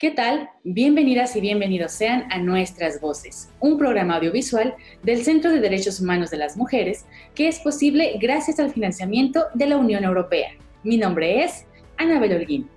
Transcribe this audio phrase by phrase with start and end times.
[0.00, 0.48] ¿Qué tal?
[0.64, 6.30] Bienvenidas y bienvenidos sean a Nuestras Voces, un programa audiovisual del Centro de Derechos Humanos
[6.30, 7.04] de las Mujeres
[7.34, 10.52] que es posible gracias al financiamiento de la Unión Europea.
[10.84, 11.66] Mi nombre es
[11.98, 12.70] Anabel Holguín.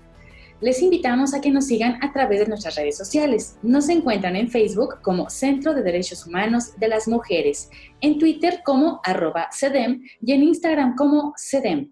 [0.60, 3.58] Les invitamos a que nos sigan a través de nuestras redes sociales.
[3.64, 7.70] Nos encuentran en Facebook como Centro de Derechos Humanos de las Mujeres,
[8.02, 11.90] en Twitter como arroba CEDEM y en Instagram como CEDEM.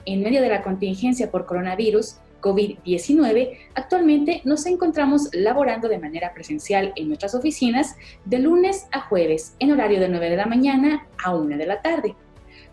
[0.05, 6.91] En medio de la contingencia por coronavirus COVID-19, actualmente nos encontramos laborando de manera presencial
[6.95, 11.35] en nuestras oficinas de lunes a jueves en horario de 9 de la mañana a
[11.35, 12.15] 1 de la tarde.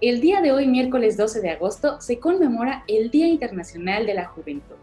[0.00, 4.26] El día de hoy, miércoles 12 de agosto, se conmemora el Día Internacional de la
[4.26, 4.76] Juventud.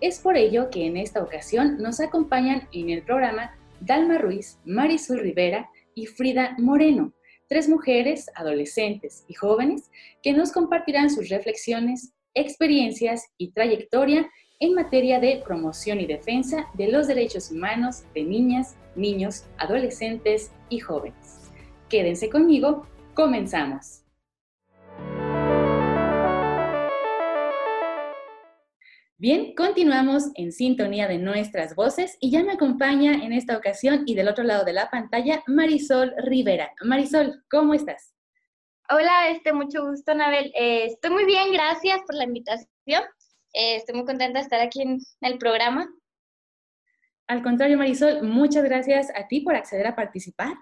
[0.00, 5.18] Es por ello que en esta ocasión nos acompañan en el programa Dalma Ruiz, Marisol
[5.18, 7.12] Rivera y Frida Moreno,
[7.48, 9.90] tres mujeres, adolescentes y jóvenes
[10.22, 14.28] que nos compartirán sus reflexiones, experiencias y trayectoria
[14.60, 20.80] en materia de promoción y defensa de los derechos humanos de niñas, niños, adolescentes y
[20.80, 21.50] jóvenes.
[21.88, 24.02] Quédense conmigo, comenzamos.
[29.20, 34.14] Bien, continuamos en sintonía de nuestras voces y ya me acompaña en esta ocasión y
[34.14, 36.72] del otro lado de la pantalla Marisol Rivera.
[36.84, 38.14] Marisol, ¿cómo estás?
[38.88, 40.52] Hola, este, mucho gusto, Anabel.
[40.54, 43.02] Eh, estoy muy bien, gracias por la invitación.
[43.54, 45.92] Eh, estoy muy contenta de estar aquí en el programa.
[47.26, 50.52] Al contrario, Marisol, muchas gracias a ti por acceder a participar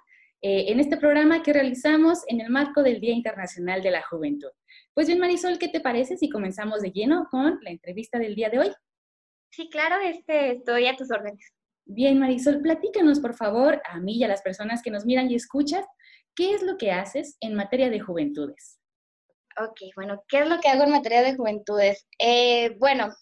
[0.41, 4.49] eh, en este programa que realizamos en el marco del Día Internacional de la Juventud.
[4.97, 8.49] Pues bien, Marisol, ¿qué te parece si comenzamos de lleno con la entrevista del día
[8.49, 8.73] de hoy?
[9.51, 11.53] Sí, claro, este, estoy a tus órdenes.
[11.85, 15.35] Bien, Marisol, platícanos, por favor, a mí y a las personas que nos miran y
[15.35, 15.85] escuchan,
[16.35, 18.81] ¿qué es lo que haces en materia de juventudes?
[19.61, 22.07] Ok, bueno, ¿qué es lo que hago en materia de juventudes?
[22.19, 23.15] Eh, bueno,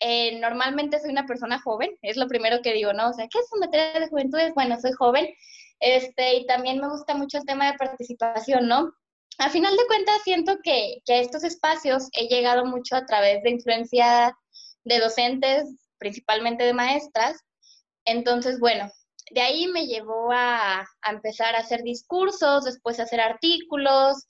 [0.00, 3.10] eh, normalmente soy una persona joven, es lo primero que digo, ¿no?
[3.10, 4.54] O sea, ¿qué es en materia de juventudes?
[4.54, 5.28] Bueno, soy joven,
[5.80, 8.94] este, y también me gusta mucho el tema de participación, ¿no?
[9.38, 13.50] A final de cuentas siento que, a estos espacios he llegado mucho a través de
[13.50, 14.36] influencia
[14.84, 15.64] de docentes,
[15.98, 17.38] principalmente de maestras.
[18.04, 18.90] Entonces, bueno,
[19.30, 24.26] de ahí me llevó a, empezar a hacer discursos, después a hacer artículos.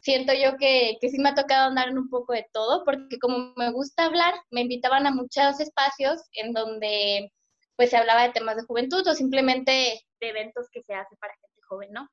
[0.00, 3.18] Siento yo que, que sí me ha tocado andar en un poco de todo, porque
[3.20, 7.32] como me gusta hablar, me invitaban a muchos espacios en donde
[7.76, 11.34] pues se hablaba de temas de juventud o simplemente de eventos que se hace para
[11.34, 12.08] gente joven, ¿no?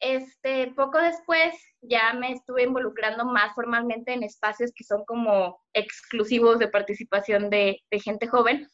[0.00, 6.58] Este, poco después ya me estuve involucrando más formalmente en espacios que son como exclusivos
[6.58, 8.68] de participación de, gente joven.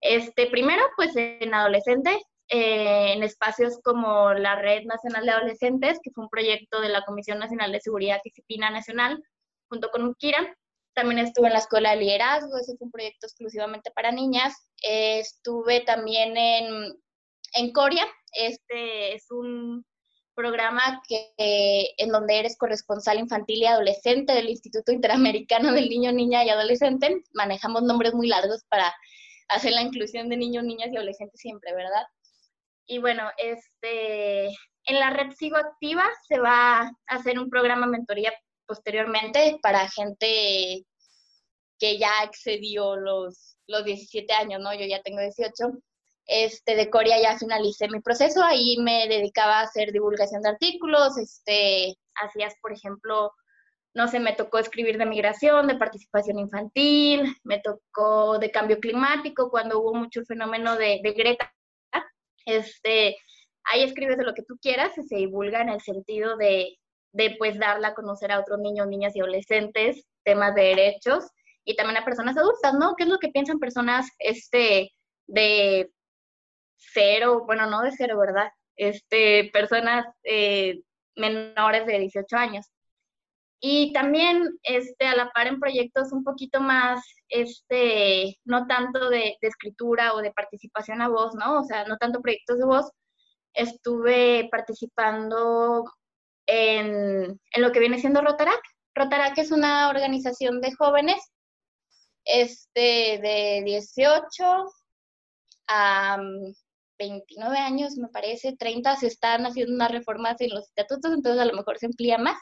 [0.00, 2.16] Este, primero, pues en adolescentes,
[2.48, 7.04] eh, en espacios como la Red Nacional de Adolescentes, que fue un proyecto de la
[7.04, 9.22] Comisión Nacional de Seguridad y Disciplina Nacional,
[9.68, 10.56] junto con UKIRA.
[10.94, 14.54] También estuve en la Escuela de Liderazgo, ese fue un proyecto exclusivamente para niñas.
[14.82, 16.94] estuve también en,
[17.54, 19.84] en Coria, este es un
[20.40, 26.44] programa que, en donde eres corresponsal infantil y adolescente del Instituto Interamericano del Niño, Niña
[26.44, 27.22] y Adolescente.
[27.34, 28.94] Manejamos nombres muy largos para
[29.48, 32.06] hacer la inclusión de niños, niñas y adolescentes siempre, ¿verdad?
[32.86, 38.32] Y bueno, este, en la red Sigo Activa se va a hacer un programa mentoría
[38.66, 40.86] posteriormente para gente
[41.78, 44.72] que ya excedió los, los 17 años, ¿no?
[44.72, 45.82] Yo ya tengo 18
[46.32, 51.18] este, de Corea ya finalicé mi proceso, ahí me dedicaba a hacer divulgación de artículos,
[51.18, 53.32] este, hacías, por ejemplo,
[53.94, 59.50] no sé, me tocó escribir de migración, de participación infantil, me tocó de cambio climático,
[59.50, 61.52] cuando hubo mucho fenómeno de, de Greta,
[62.46, 63.16] este,
[63.64, 66.78] ahí escribes de lo que tú quieras y se divulga en el sentido de,
[67.12, 71.24] de pues darla a conocer a otros niños, niñas y adolescentes, temas de derechos
[71.64, 72.94] y también a personas adultas, ¿no?
[72.96, 74.92] ¿Qué es lo que piensan personas este,
[75.26, 75.90] de
[76.80, 78.50] cero, bueno, no de cero, ¿verdad?
[78.80, 80.80] este, personas eh,
[81.14, 82.66] menores de 18 años.
[83.60, 89.36] Y también este, a la par en proyectos un poquito más, este, no tanto de,
[89.42, 91.60] escritura o de participación a voz, ¿no?
[91.60, 92.90] O sea, no tanto proyectos de voz.
[93.52, 95.84] Estuve participando
[96.46, 98.62] en, en lo que viene siendo Rotarac.
[98.94, 101.20] Rotarac es una organización de jóvenes
[102.24, 104.64] este, de 18
[105.68, 106.18] a
[107.00, 111.40] 29 mm, años, me parece, 30, se están haciendo unas reformas en los estatutos, entonces
[111.40, 112.38] a lo mejor se amplía más.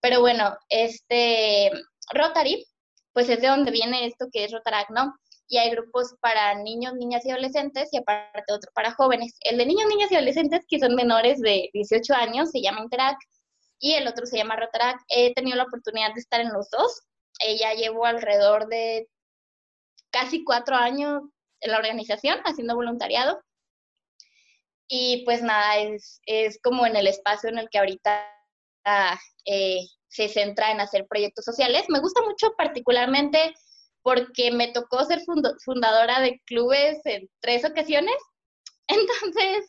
[0.00, 1.70] Pero bueno, este
[2.12, 2.64] Rotary,
[3.12, 5.14] pues es de donde viene esto que es Rotarac, ¿no?
[5.48, 9.34] Y hay grupos para niños, niñas y adolescentes y aparte otro para jóvenes.
[9.42, 13.18] El de niños, niñas y adolescentes, que son menores de 18 años, se llama Interac
[13.78, 15.00] y el otro se llama Rotarac.
[15.08, 17.02] He tenido la oportunidad de estar en los dos.
[17.40, 19.08] Ella llevo alrededor de
[20.10, 21.22] casi cuatro años
[21.60, 23.42] en la organización haciendo voluntariado.
[24.94, 28.26] Y pues nada, es, es como en el espacio en el que ahorita
[29.46, 29.78] eh,
[30.08, 31.84] se centra en hacer proyectos sociales.
[31.88, 33.54] Me gusta mucho particularmente
[34.02, 35.22] porque me tocó ser
[35.64, 38.14] fundadora de clubes en tres ocasiones.
[38.86, 39.64] Entonces,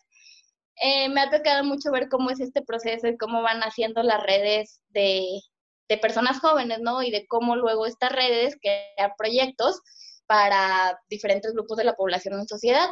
[0.76, 4.22] eh, me ha tocado mucho ver cómo es este proceso y cómo van haciendo las
[4.22, 5.40] redes de,
[5.88, 7.02] de personas jóvenes, ¿no?
[7.02, 9.80] Y de cómo luego estas redes crean proyectos
[10.26, 12.90] para diferentes grupos de la población en sociedad.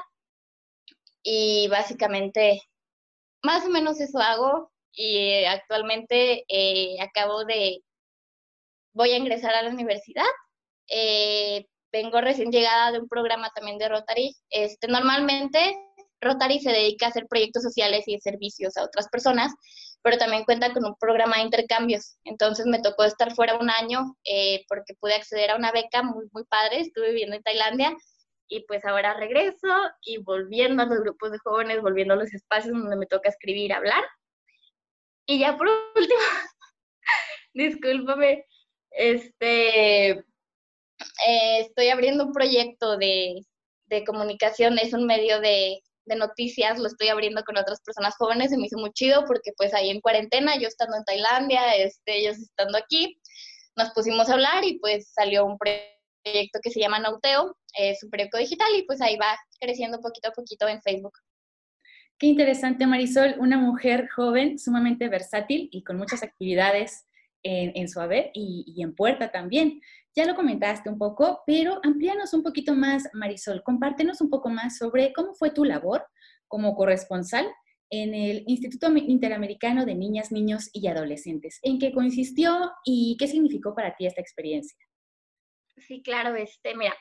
[1.24, 2.62] Y básicamente,
[3.44, 7.84] más o menos eso hago y actualmente eh, acabo de,
[8.94, 10.26] voy a ingresar a la universidad.
[10.90, 14.36] Eh, vengo recién llegada de un programa también de Rotary.
[14.50, 15.76] Este, normalmente
[16.22, 19.54] Rotary se dedica a hacer proyectos sociales y servicios a otras personas,
[20.02, 22.18] pero también cuenta con un programa de intercambios.
[22.24, 26.26] Entonces me tocó estar fuera un año eh, porque pude acceder a una beca muy,
[26.32, 26.82] muy padre.
[26.82, 27.96] Estuve viviendo en Tailandia
[28.52, 29.70] y pues ahora regreso
[30.02, 33.72] y volviendo a los grupos de jóvenes, volviendo a los espacios donde me toca escribir,
[33.72, 34.04] hablar.
[35.26, 36.20] Y ya por último,
[37.54, 38.46] discúlpame,
[38.92, 40.26] este, eh,
[41.62, 43.42] estoy abriendo un proyecto de,
[43.86, 48.50] de comunicación, es un medio de, de noticias, lo estoy abriendo con otras personas jóvenes,
[48.50, 52.18] se me hizo muy chido porque pues ahí en cuarentena, yo estando en Tailandia, este,
[52.18, 53.18] ellos estando aquí,
[53.78, 58.10] nos pusimos a hablar y pues salió un proyecto que se llama Nauteo, es un
[58.10, 61.14] periódico digital y pues ahí va creciendo poquito a poquito en Facebook.
[62.18, 67.08] Qué interesante, Marisol, una mujer joven, sumamente versátil y con muchas actividades
[67.44, 69.82] en, su haber y, y, en puerta también.
[70.16, 73.64] Ya lo comentaste un poco, pero amplíanos un poquito más, Marisol.
[73.64, 76.06] Compártenos un poco más sobre cómo fue tu labor
[76.48, 77.48] como corresponsal
[77.90, 81.60] en el Instituto Interamericano de Niñas, Niños y Adolescentes.
[81.62, 84.78] ¿En qué consistió y qué significó para ti esta experiencia?
[85.88, 86.96] Sí, claro, este, mira,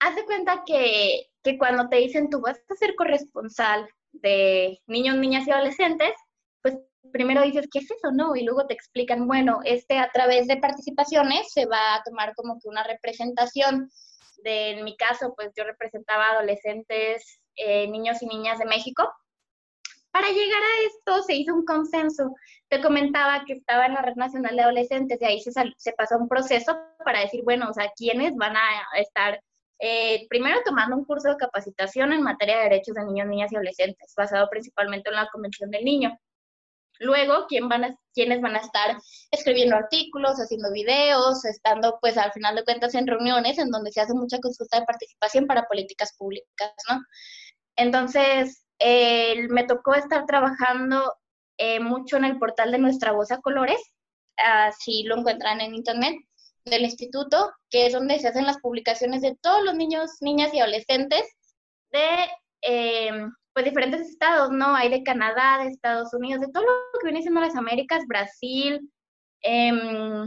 [0.00, 5.16] haz de cuenta que, que cuando te dicen tú vas a ser corresponsal de niños,
[5.16, 6.12] niñas y adolescentes,
[6.62, 6.76] pues
[7.12, 8.10] primero dices, ¿qué es eso?
[8.12, 12.34] No, y luego te explican, bueno, este a través de participaciones se va a tomar
[12.34, 13.90] como que una representación.
[14.42, 19.10] De, en mi caso, pues yo representaba adolescentes, eh, niños y niñas de México.
[20.16, 22.34] Para llegar a esto se hizo un consenso.
[22.70, 26.16] Te comentaba que estaba en la Red Nacional de Adolescentes y ahí se, se pasó
[26.16, 26.74] un proceso
[27.04, 28.62] para decir, bueno, o sea, quiénes van a
[28.94, 29.38] estar
[29.78, 33.56] eh, primero tomando un curso de capacitación en materia de derechos de niños, niñas y
[33.56, 36.18] adolescentes, basado principalmente en la Convención del Niño.
[36.98, 38.96] Luego, ¿quién van a, quiénes van a estar
[39.30, 44.00] escribiendo artículos, haciendo videos, estando pues al final de cuentas en reuniones en donde se
[44.00, 47.02] hace mucha consulta de participación para políticas públicas, ¿no?
[47.76, 51.14] Entonces, me tocó estar trabajando
[51.58, 53.80] eh, mucho en el portal de Nuestra Voz a Colores,
[54.36, 56.16] así lo encuentran en internet,
[56.66, 60.58] del instituto, que es donde se hacen las publicaciones de todos los niños, niñas y
[60.58, 61.22] adolescentes
[61.92, 62.28] de
[62.62, 64.74] eh, pues diferentes estados, ¿no?
[64.74, 68.90] Hay de Canadá, de Estados Unidos, de todo lo que viene siendo las Américas, Brasil,
[69.42, 70.26] em,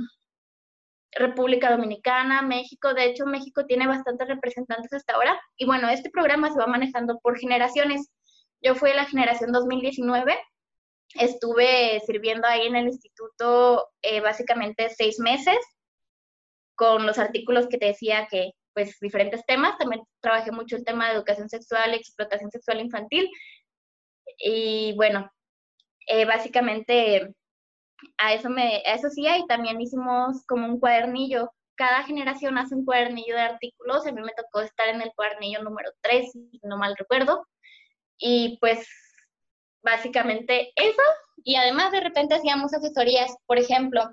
[1.11, 2.93] República Dominicana, México.
[2.93, 5.39] De hecho, México tiene bastantes representantes hasta ahora.
[5.57, 8.09] Y bueno, este programa se va manejando por generaciones.
[8.61, 10.37] Yo fui de la generación 2019.
[11.15, 15.57] Estuve sirviendo ahí en el instituto eh, básicamente seis meses
[16.75, 19.77] con los artículos que te decía que, pues, diferentes temas.
[19.77, 23.29] También trabajé mucho el tema de educación sexual, explotación sexual infantil.
[24.37, 25.29] Y bueno,
[26.07, 27.33] eh, básicamente
[28.17, 31.51] a eso, me, a eso sí, y también hicimos como un cuadernillo.
[31.75, 34.05] Cada generación hace un cuadernillo de artículos.
[34.05, 37.45] A mí me tocó estar en el cuadernillo número 3, si no mal recuerdo.
[38.19, 38.87] Y pues
[39.81, 41.01] básicamente eso.
[41.43, 44.03] Y además de repente hacíamos asesorías, por ejemplo,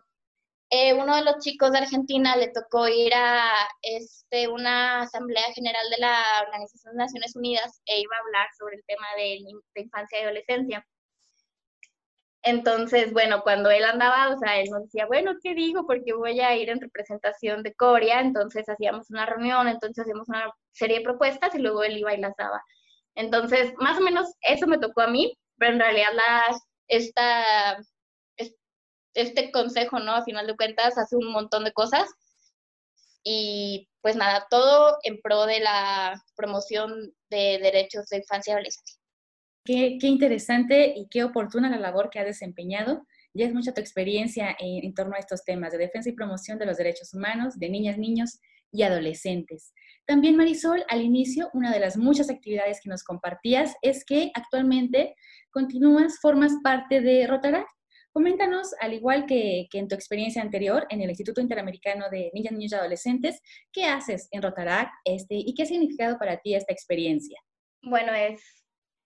[0.71, 3.51] eh, uno de los chicos de Argentina le tocó ir a
[3.83, 8.77] este, una asamblea general de la Organización de Naciones Unidas e iba a hablar sobre
[8.77, 9.39] el tema de,
[9.75, 10.85] de infancia y adolescencia.
[12.43, 15.85] Entonces, bueno, cuando él andaba, o sea, él nos decía, bueno, ¿qué digo?
[15.87, 20.53] Porque voy a ir en representación de Corea, entonces hacíamos una reunión, entonces hacíamos una
[20.73, 22.63] serie de propuestas y luego él iba y las daba.
[23.17, 26.13] Entonces, más o menos eso me tocó a mí, pero en realidad
[26.89, 27.77] esta
[29.17, 30.13] este consejo, ¿no?
[30.13, 32.09] A final de cuentas, hace un montón de cosas.
[33.25, 39.01] Y pues nada, todo en pro de la promoción de derechos de infancia y adolescencia.
[39.65, 43.05] Qué, interesante y qué oportuna la labor que ha desempeñado.
[43.35, 46.59] Ya es mucha tu experiencia en, en, torno a estos temas de defensa y promoción
[46.59, 48.39] de los derechos humanos de niñas, niños
[48.71, 49.73] y adolescentes.
[50.07, 55.17] También, Marisol, al inicio, una de las muchas actividades que nos compartías es que actualmente
[55.51, 57.69] continúas, formas parte de Rotaract.
[58.13, 62.73] Coméntanos, al igual que, en tu experiencia anterior en el Instituto Interamericano de Niñas, Niños
[62.73, 67.39] y Adolescentes, ¿qué haces en Rotaract este, y qué ha significado para ti esta experiencia?
[67.83, 68.41] Bueno, es,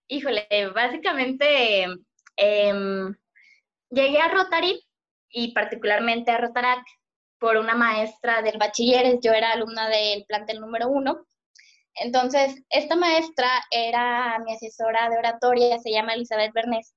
[0.07, 1.87] híjole, básicamente
[2.37, 3.15] em,
[3.91, 4.81] llegué a Rotary
[5.31, 6.87] y particularmente a Rotaract
[7.41, 11.27] por una maestra del bachiller, yo era alumna del plantel número uno.
[11.95, 16.95] Entonces, esta maestra era mi asesora de oratoria, se llama Elizabeth Bernés.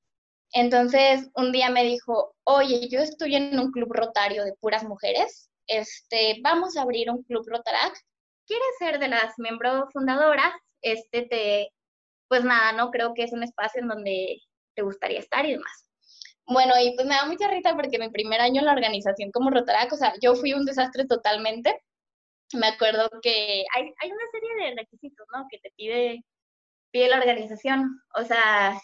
[0.52, 5.50] Entonces, un día me dijo, oye, yo estoy en un club rotario de puras mujeres,
[5.68, 7.98] este, vamos a abrir un club Rotaract.
[8.46, 10.54] ¿Quieres ser de las miembros fundadoras?
[10.82, 11.70] Este, te,
[12.28, 12.92] pues nada, ¿no?
[12.92, 14.40] Creo que es un espacio en donde
[14.76, 15.90] te gustaría estar y demás.
[16.46, 19.50] Bueno, y pues me da mucha risa porque mi primer año en la organización como
[19.50, 21.82] Rotaract, o sea, yo fui un desastre totalmente.
[22.54, 25.46] Me acuerdo que hay, hay una serie de requisitos, ¿no?
[25.50, 26.24] Que te pide,
[26.92, 28.02] pide la organización.
[28.16, 28.80] O sea,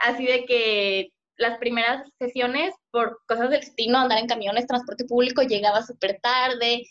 [0.00, 5.42] así de que las primeras sesiones, por cosas del destino, andar en camiones, transporte público,
[5.42, 6.82] llegaba súper tarde,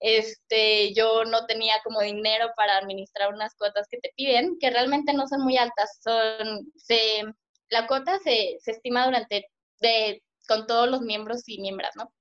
[0.00, 5.12] este, yo no tenía como dinero para administrar unas cuotas que te piden, que realmente
[5.12, 7.22] no son muy altas, son, se,
[7.68, 9.46] la cuota se, se estima durante,
[9.80, 12.12] de, con todos los miembros y miembros, ¿no?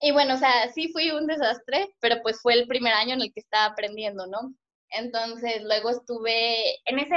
[0.00, 3.20] Y bueno, o sea, sí fui un desastre, pero pues fue el primer año en
[3.22, 4.54] el que estaba aprendiendo, ¿no?
[4.90, 7.16] Entonces, luego estuve, en ese,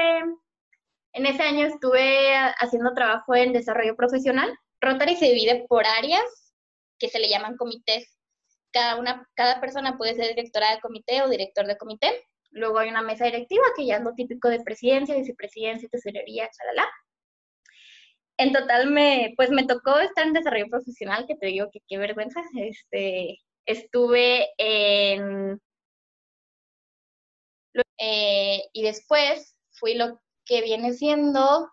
[1.13, 4.53] en ese año estuve haciendo trabajo en desarrollo profesional.
[4.81, 6.53] Rotary se divide por áreas
[6.99, 8.17] que se le llaman comités.
[8.71, 12.27] Cada, una, cada persona puede ser directora de comité o director de comité.
[12.51, 16.87] Luego hay una mesa directiva, que ya es típico de presidencia, vicepresidencia, tesorería, chalala.
[18.37, 21.97] En total, me, pues me tocó estar en desarrollo profesional, que te digo que qué
[21.97, 22.41] vergüenza.
[22.55, 25.61] Este, estuve en...
[27.97, 31.71] Eh, y después fui lo que viene siendo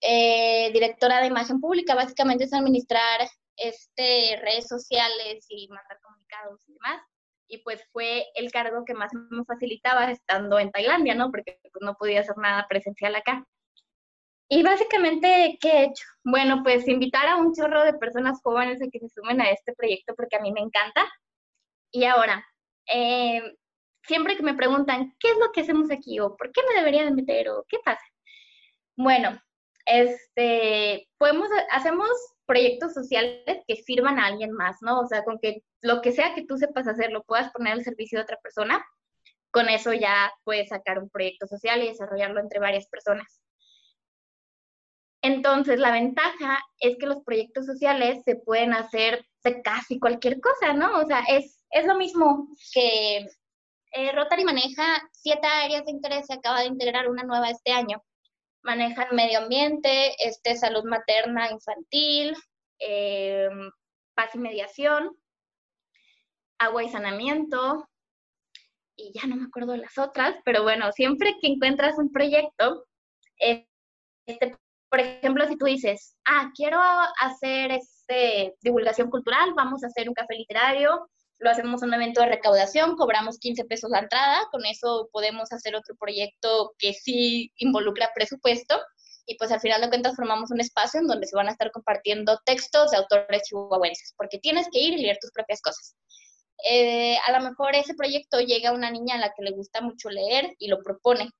[0.00, 3.20] eh, directora de imagen pública, básicamente es administrar
[3.56, 7.02] este, redes sociales y mandar comunicados y demás.
[7.48, 11.30] Y pues fue el cargo que más me facilitaba estando en Tailandia, ¿no?
[11.30, 13.44] Porque pues, no podía hacer nada presencial acá.
[14.52, 16.04] Y básicamente, ¿qué he hecho?
[16.24, 19.72] Bueno, pues invitar a un chorro de personas jóvenes a que se sumen a este
[19.74, 21.08] proyecto porque a mí me encanta.
[21.92, 22.44] Y ahora,
[22.92, 23.42] eh,
[24.02, 26.18] siempre que me preguntan, ¿qué es lo que hacemos aquí?
[26.18, 27.48] ¿O por qué me debería de meter?
[27.50, 28.02] ¿O qué pasa?
[28.96, 29.40] Bueno,
[29.86, 32.08] este, podemos, hacemos
[32.44, 34.98] proyectos sociales que sirvan a alguien más, ¿no?
[35.00, 37.84] O sea, con que lo que sea que tú sepas hacer, lo puedas poner al
[37.84, 38.84] servicio de otra persona,
[39.52, 43.40] con eso ya puedes sacar un proyecto social y desarrollarlo entre varias personas.
[45.22, 50.72] Entonces, la ventaja es que los proyectos sociales se pueden hacer de casi cualquier cosa,
[50.72, 50.98] ¿no?
[50.98, 53.26] O sea, es, es lo mismo que
[53.92, 58.02] eh, Rotary maneja siete áreas de interés, se acaba de integrar una nueva este año.
[58.62, 62.36] Manejan medio ambiente, este, salud materna infantil,
[62.78, 63.70] em,
[64.14, 65.16] paz y mediación,
[66.58, 67.88] agua y saneamiento,
[68.96, 72.86] y ya no me acuerdo las otras, pero bueno, siempre que encuentras un proyecto,
[73.38, 74.56] este,
[74.90, 76.80] por ejemplo, si tú dices, ah, quiero
[77.20, 82.28] hacer este, divulgación cultural, vamos a hacer un café literario, lo hacemos un evento de
[82.28, 88.10] recaudación, cobramos 15 pesos la entrada, con eso podemos hacer otro proyecto que sí involucra
[88.14, 88.78] presupuesto
[89.26, 91.70] y pues al final de cuentas formamos un espacio en donde se van a estar
[91.70, 95.94] compartiendo textos de autores chihuahuenses, porque tienes que ir y leer tus propias cosas.
[96.68, 99.80] Eh, a lo mejor ese proyecto llega a una niña a la que le gusta
[99.80, 101.30] mucho leer y lo propone,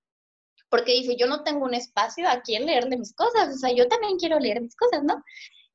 [0.70, 3.88] porque dice, yo no tengo un espacio a quien leerle mis cosas, o sea, yo
[3.88, 5.22] también quiero leer mis cosas, ¿no?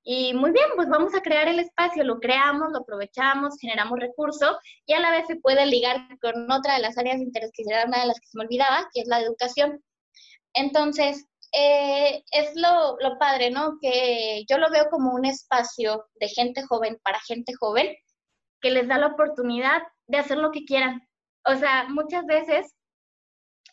[0.08, 4.56] Y muy bien, pues vamos a crear el espacio, lo creamos, lo aprovechamos, generamos recursos
[4.86, 7.64] y a la vez se puede ligar con otra de las áreas de interés que
[7.68, 9.84] era una de las que se me olvidaba, que es la de educación.
[10.54, 13.80] Entonces, eh, es lo, lo padre, ¿no?
[13.82, 17.96] Que yo lo veo como un espacio de gente joven para gente joven
[18.62, 21.02] que les da la oportunidad de hacer lo que quieran.
[21.46, 22.76] O sea, muchas veces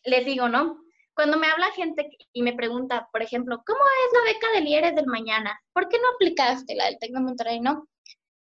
[0.05, 0.83] les digo, ¿no?
[1.15, 4.95] Cuando me habla gente y me pregunta, por ejemplo, ¿cómo es la beca de Lieres
[4.95, 5.61] del mañana?
[5.73, 7.61] ¿Por qué no aplicaste la del Tecno Monterrey?
[7.61, 7.87] No.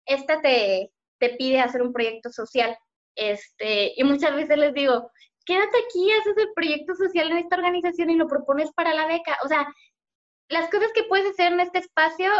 [0.06, 2.76] Esta te, te pide hacer un proyecto social.
[3.14, 5.10] Este, y muchas veces les digo,
[5.44, 9.38] quédate aquí, haces el proyecto social en esta organización y lo propones para la beca.
[9.44, 9.66] O sea,
[10.48, 12.30] las cosas que puedes hacer en este espacio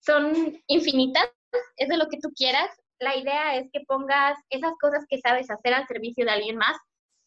[0.00, 1.30] son infinitas,
[1.76, 2.70] es de lo que tú quieras.
[2.98, 6.76] La idea es que pongas esas cosas que sabes hacer al servicio de alguien más,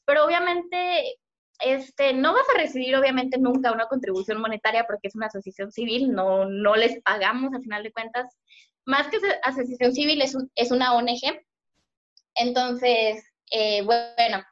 [0.05, 1.17] pero obviamente
[1.59, 6.11] este, no vas a recibir obviamente nunca una contribución monetaria porque es una asociación civil,
[6.11, 8.27] no, no les pagamos al final de cuentas.
[8.85, 11.41] Más que asociación civil es, es una ONG.
[12.35, 14.43] Entonces, eh, bueno,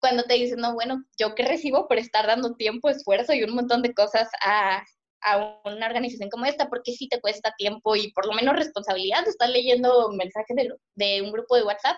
[0.00, 3.54] cuando te dicen, no, bueno, yo que recibo por estar dando tiempo, esfuerzo y un
[3.54, 4.82] montón de cosas a,
[5.22, 9.26] a una organización como esta, porque sí te cuesta tiempo y por lo menos responsabilidad
[9.26, 11.96] estar leyendo mensajes de, de un grupo de WhatsApp.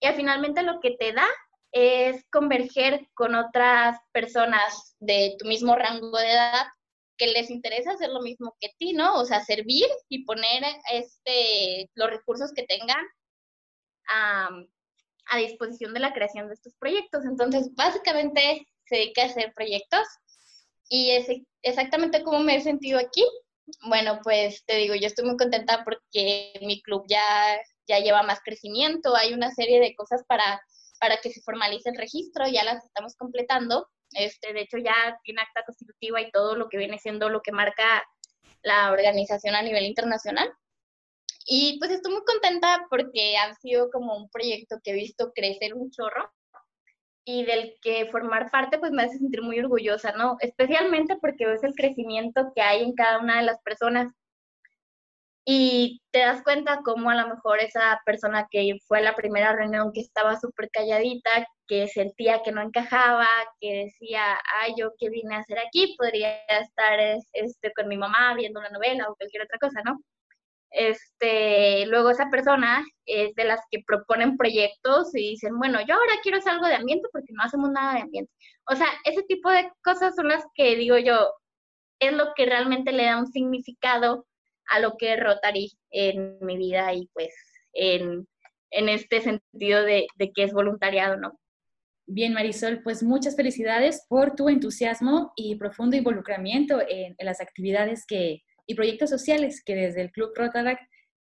[0.00, 1.26] Y finalmente lo que te da
[1.72, 6.66] es converger con otras personas de tu mismo rango de edad
[7.16, 9.14] que les interesa hacer lo mismo que ti, ¿no?
[9.14, 10.62] O sea, servir y poner
[10.92, 13.04] este, los recursos que tengan
[14.08, 14.48] a,
[15.26, 17.24] a disposición de la creación de estos proyectos.
[17.24, 20.06] Entonces, básicamente se dedica a hacer proyectos
[20.88, 21.26] y es
[21.62, 23.24] exactamente como me he sentido aquí.
[23.88, 28.40] Bueno, pues te digo, yo estoy muy contenta porque mi club ya, ya lleva más
[28.44, 30.60] crecimiento, hay una serie de cosas para
[31.02, 33.88] para que se formalice el registro, ya las estamos completando.
[34.12, 37.50] Este, de hecho, ya tiene acta constitutiva y todo lo que viene siendo lo que
[37.50, 38.04] marca
[38.62, 40.48] la organización a nivel internacional.
[41.44, 45.74] Y pues estoy muy contenta porque ha sido como un proyecto que he visto crecer
[45.74, 46.30] un chorro
[47.24, 50.36] y del que formar parte pues me hace sentir muy orgullosa, ¿no?
[50.38, 54.12] Especialmente porque ves el crecimiento que hay en cada una de las personas
[55.44, 59.52] y te das cuenta cómo a lo mejor esa persona que fue a la primera
[59.54, 63.26] reunión que estaba súper calladita, que sentía que no encajaba,
[63.60, 66.98] que decía, ay, yo qué vine a hacer aquí, podría estar
[67.32, 70.00] este, con mi mamá viendo una novela o cualquier otra cosa, ¿no?
[70.70, 76.14] Este, luego esa persona es de las que proponen proyectos y dicen, bueno, yo ahora
[76.22, 78.32] quiero hacer algo de ambiente porque no hacemos nada de ambiente.
[78.70, 81.30] O sea, ese tipo de cosas son las que digo yo,
[82.00, 84.26] es lo que realmente le da un significado
[84.68, 87.34] a lo que es Rotary en mi vida y pues
[87.72, 88.26] en,
[88.70, 91.38] este sentido de, que es voluntariado, ¿no?
[92.06, 98.42] Bien, Marisol, pues muchas felicidades por tu entusiasmo y profundo involucramiento en, las actividades que,
[98.66, 100.80] y proyectos sociales que desde el Club Rotarac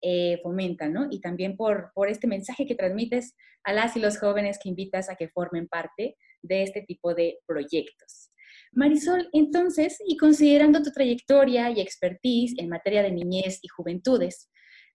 [0.03, 1.07] eh, fomentan, ¿no?
[1.11, 5.09] Y también por, por este mensaje que transmites a las y los jóvenes que invitas
[5.09, 8.23] a que formen parte de este tipo de proyectos.
[8.74, 14.50] Marisol, entonces, y considerando tu trayectoria y expertise en materia de niñez y juventudes,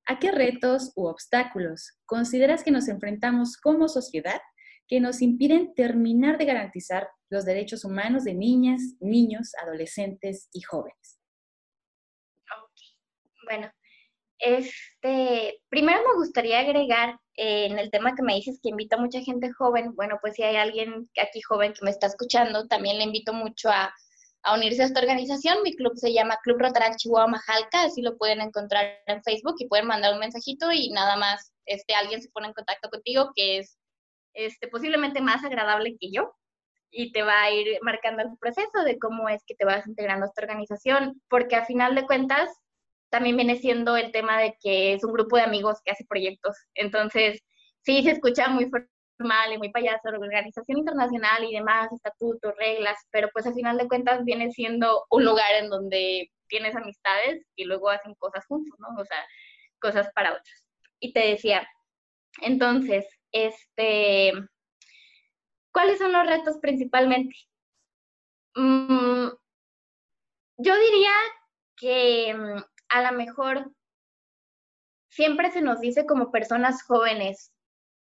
[0.06, 4.42] ¿a qué retos u obstáculos consideras que nos enfrentamos como sociedad
[4.88, 11.20] que nos impiden terminar de garantizar los derechos humanos de niñas, niños, adolescentes y jóvenes?
[13.46, 13.72] Bueno,
[14.40, 19.00] este, primero me gustaría agregar eh, en el tema que me dices que invita a
[19.00, 19.96] mucha gente joven.
[19.96, 23.70] Bueno, pues si hay alguien aquí joven que me está escuchando, también le invito mucho
[23.70, 23.94] a,
[24.56, 25.62] unirse a esta organización.
[25.64, 29.68] Mi club se llama Club Rotaract Chihuahua Majalca, así lo pueden encontrar en Facebook y
[29.68, 33.60] pueden mandar un mensajito y nada más este, alguien se pone en contacto contigo que
[33.60, 33.78] es
[34.34, 36.34] este, posiblemente más agradable que yo
[36.92, 40.26] y te va a ir marcando el proceso de cómo es que te vas integrando
[40.26, 42.50] a esta organización, porque a final de cuentas
[43.10, 46.56] también viene siendo el tema de que es un grupo de amigos que hace proyectos.
[46.76, 47.42] Entonces,
[47.82, 53.30] sí se escucha muy formal y muy payaso, organización internacional y demás, estatutos, reglas, pero
[53.34, 57.90] pues al final de cuentas viene siendo un lugar en donde tienes amistades y luego
[57.90, 58.88] hacen cosas juntos, ¿no?
[59.00, 59.26] O sea,
[59.80, 60.66] cosas para otros.
[61.00, 61.68] Y te decía,
[62.42, 64.34] entonces, este,
[65.72, 67.36] ¿cuáles son los retos principalmente?
[68.56, 69.30] Mm,
[70.58, 71.12] yo diría
[71.78, 73.72] que mm, a lo mejor
[75.10, 77.52] siempre se nos dice como personas jóvenes,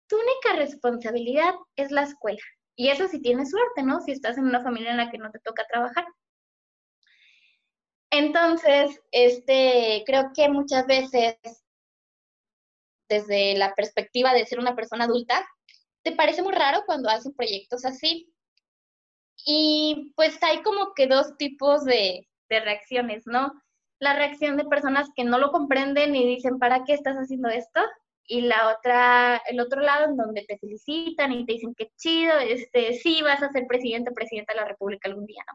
[0.08, 2.42] tu única responsabilidad es la escuela.
[2.76, 4.00] Y eso si tienes suerte, ¿no?
[4.00, 6.06] Si estás en una familia en la que no te toca trabajar.
[8.10, 11.36] Entonces, este, creo que muchas veces,
[13.08, 15.46] desde la perspectiva de ser una persona adulta,
[16.02, 18.32] te parece muy raro cuando hacen proyectos así.
[19.44, 23.52] Y pues hay como que dos tipos de, de reacciones, ¿no?
[23.98, 27.80] La reacción de personas que no lo comprenden y dicen, ¿para qué estás haciendo esto?
[28.28, 32.38] Y la otra, el otro lado en donde te felicitan y te dicen qué chido,
[32.38, 35.54] este, sí vas a ser presidente o presidenta de la República algún día, ¿no?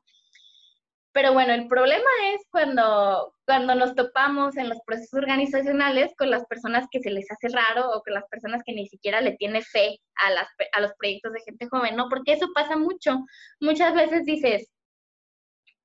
[1.13, 6.45] Pero bueno, el problema es cuando, cuando nos topamos en los procesos organizacionales con las
[6.45, 9.61] personas que se les hace raro o con las personas que ni siquiera le tiene
[9.61, 12.07] fe a, las, a los proyectos de gente joven, ¿no?
[12.07, 13.25] Porque eso pasa mucho.
[13.59, 14.71] Muchas veces dices,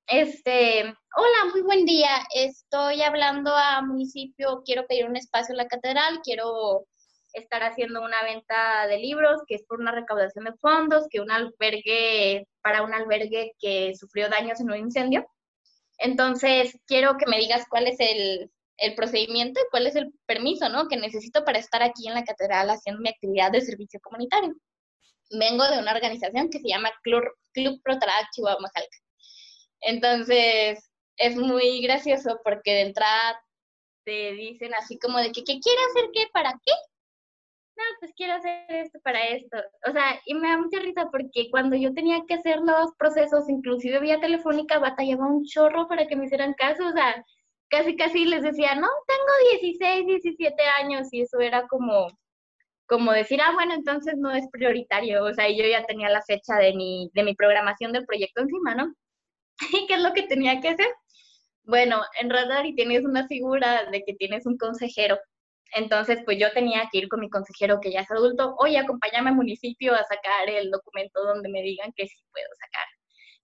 [0.07, 2.09] este, hola, muy buen día.
[2.33, 6.85] Estoy hablando a municipio, quiero pedir un espacio en la catedral, quiero
[7.33, 11.29] estar haciendo una venta de libros que es por una recaudación de fondos, que un
[11.29, 15.27] albergue, para un albergue que sufrió daños en un incendio.
[15.97, 18.51] Entonces, quiero que me digas cuál es el,
[18.95, 20.87] procedimiento y cuál es el permiso, ¿no?
[20.87, 24.55] Que necesito para estar aquí en la catedral haciendo mi actividad de servicio comunitario.
[25.31, 27.81] Vengo de una organización que se llama Club, Club
[28.31, 28.97] Chihuahua Majalca.
[29.81, 33.41] Entonces, es muy gracioso porque de entrada
[34.05, 36.27] te dicen así como de que, ¿qué quiere hacer qué?
[36.33, 36.73] ¿Para qué?
[37.77, 39.57] no, pues quiero hacer esto para esto.
[39.87, 43.47] O sea, y me da mucha risa porque cuando yo tenía que hacer los procesos,
[43.49, 46.87] inclusive vía telefónica, batallaba un chorro para que me hicieran caso.
[46.87, 47.23] O sea,
[47.69, 52.07] casi, casi les decía, no, tengo 16, 17 años y eso era como,
[52.87, 55.23] como decir, ah, bueno, entonces no es prioritario.
[55.23, 58.41] O sea, y yo ya tenía la fecha de mi, de mi programación del proyecto
[58.41, 58.93] encima, ¿no?
[59.71, 60.87] ¿Y qué es lo que tenía que hacer?
[61.63, 65.17] Bueno, en Radar y tienes una figura de que tienes un consejero
[65.73, 69.29] entonces, pues yo tenía que ir con mi consejero que ya es adulto, oye, acompáñame
[69.29, 72.87] al municipio a sacar el documento donde me digan que sí puedo sacar,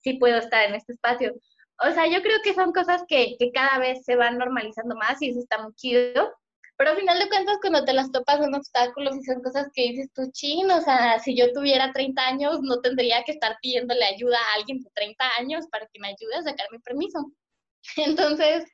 [0.02, 1.34] sí puedo estar en este espacio.
[1.80, 5.22] O sea, yo creo que son cosas que, que cada vez se van normalizando más
[5.22, 6.34] y eso está muy chido.
[6.78, 9.84] Pero al final de cuentas, cuando te las topas son obstáculos y son cosas que
[9.84, 14.04] dices tú, chin, o sea, si yo tuviera 30 años, no tendría que estar pidiéndole
[14.06, 17.32] ayuda a alguien de 30 años para que me ayude a sacar mi permiso.
[17.98, 18.66] Entonces,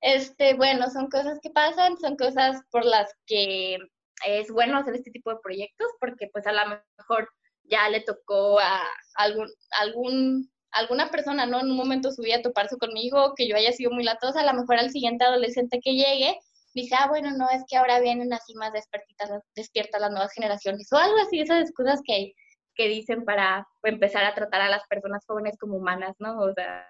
[0.00, 3.78] este, bueno, son cosas que pasan, son cosas por las que
[4.26, 6.62] es bueno hacer este tipo de proyectos porque pues a lo
[6.98, 7.28] mejor
[7.64, 8.82] ya le tocó a
[9.14, 9.48] algún,
[9.80, 11.60] algún, alguna persona, ¿no?
[11.60, 14.58] En un momento subía a toparse conmigo, que yo haya sido muy latosa, a lo
[14.58, 16.36] mejor al siguiente adolescente que llegue,
[16.74, 20.92] dice, ah, bueno, no, es que ahora vienen así más despiertas, despiertas las nuevas generaciones,
[20.92, 22.32] o algo así, esas cosas que,
[22.74, 26.38] que dicen para empezar a tratar a las personas jóvenes como humanas, ¿no?
[26.38, 26.86] O sea,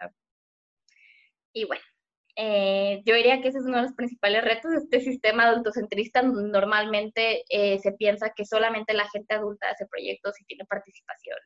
[1.52, 1.82] y bueno,
[2.36, 6.22] eh, yo diría que ese es uno de los principales retos de este sistema adultocentrista.
[6.22, 11.36] Normalmente eh, se piensa que solamente la gente adulta hace proyectos y tiene participación.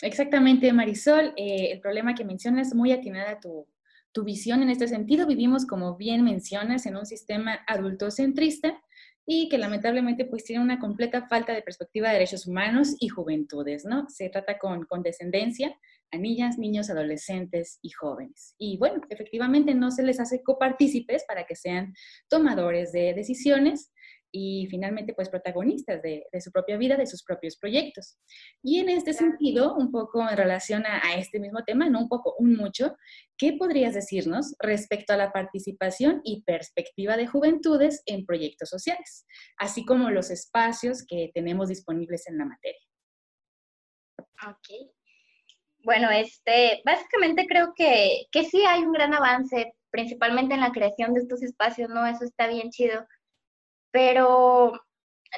[0.00, 1.32] Exactamente, Marisol.
[1.36, 3.68] Eh, el problema que mencionas muy atinada a tu,
[4.12, 5.26] tu visión en este sentido.
[5.26, 8.80] Vivimos, como bien mencionas, en un sistema adultocentrista
[9.26, 13.84] y que lamentablemente pues tiene una completa falta de perspectiva de derechos humanos y juventudes,
[13.84, 14.06] ¿no?
[14.08, 15.76] Se trata con condescendencia
[16.10, 18.54] a niñas, niños, adolescentes y jóvenes.
[18.58, 21.94] Y bueno, efectivamente no se les hace copartícipes para que sean
[22.28, 23.92] tomadores de decisiones
[24.32, 28.18] y finalmente pues protagonistas de, su propia vida, de sus propios proyectos.
[28.62, 32.08] Y en este sentido, un poco en relación a, a, este mismo tema, no un
[32.08, 32.96] poco, un mucho,
[33.36, 39.26] ¿qué podrías decirnos respecto a la participación y perspectiva de juventudes en proyectos sociales,
[39.58, 42.80] así como los espacios que tenemos disponibles en la materia?
[44.48, 44.92] Ok,
[45.84, 51.12] bueno, este, básicamente creo que, que sí hay un gran avance, principalmente en la creación
[51.12, 52.06] de estos espacios, ¿no?
[52.06, 53.04] Eso está bien chido.
[53.92, 54.72] Pero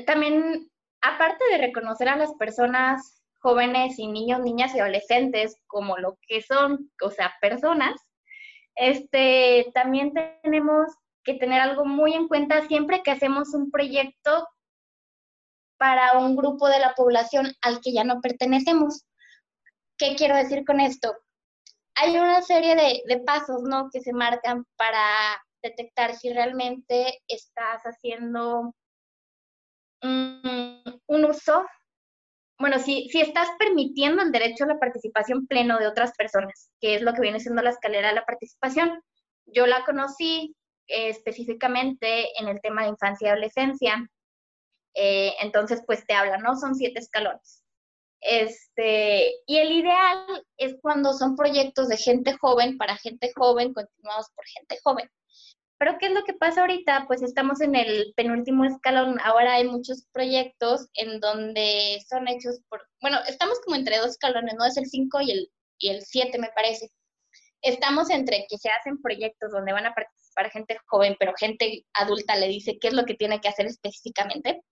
[0.06, 0.70] también,
[1.02, 6.40] aparte de reconocer a las personas jóvenes y niños, niñas y adolescentes como lo que
[6.40, 8.00] son, o sea, personas,
[8.74, 10.88] este, también tenemos
[11.22, 14.48] que tener algo muy en cuenta siempre que hacemos un proyecto
[15.78, 19.04] para un grupo de la población al que ya no pertenecemos.
[19.98, 21.14] ¿Qué quiero decir con esto?
[21.96, 23.88] Hay una serie de, pasos, ¿no?
[23.92, 28.74] Que se marcan para detectar si realmente estás haciendo
[30.02, 31.66] un, uso,
[32.58, 36.94] bueno, si, si estás permitiendo el derecho a la participación pleno de otras personas, que
[36.94, 39.02] es lo que viene siendo la escalera de la participación.
[39.46, 40.54] Yo la conocí
[40.86, 44.08] eh, específicamente en el tema de infancia y adolescencia.
[44.94, 46.54] Eh, entonces, pues te habla, ¿no?
[46.56, 47.64] Son siete escalones.
[48.20, 54.28] Este, y el ideal es cuando son proyectos de gente joven para gente joven, continuados
[54.34, 55.10] por gente joven.
[55.84, 57.04] Pero ¿qué es lo que pasa ahorita?
[57.06, 59.20] Pues estamos en el penúltimo escalón.
[59.22, 64.54] Ahora hay muchos proyectos en donde son hechos por, bueno, estamos como entre dos escalones,
[64.54, 64.64] ¿no?
[64.64, 66.90] Es el 5 y el, y el 7, me parece.
[67.60, 72.34] Estamos entre que se hacen proyectos donde van a participar gente joven, pero gente adulta
[72.34, 74.62] le dice qué es lo que tiene que hacer específicamente.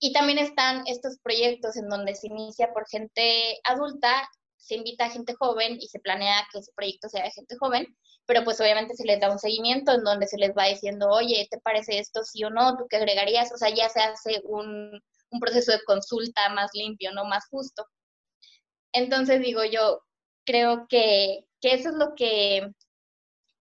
[0.00, 4.28] Y también están estos proyectos en donde se inicia por gente adulta,
[4.68, 7.86] se invita a gente joven y se planea que ese proyecto sea de gente joven,
[8.26, 11.48] pero pues obviamente se les da un seguimiento en donde se les va diciendo, oye,
[11.50, 12.76] ¿te parece esto sí o no?
[12.76, 13.50] ¿Tú qué agregarías?
[13.52, 15.00] O sea, ya se hace un,
[15.30, 17.24] un proceso de consulta más limpio, ¿no?
[17.24, 17.86] Más justo.
[18.92, 20.02] Entonces digo yo,
[20.44, 22.70] creo que, que eso es lo que,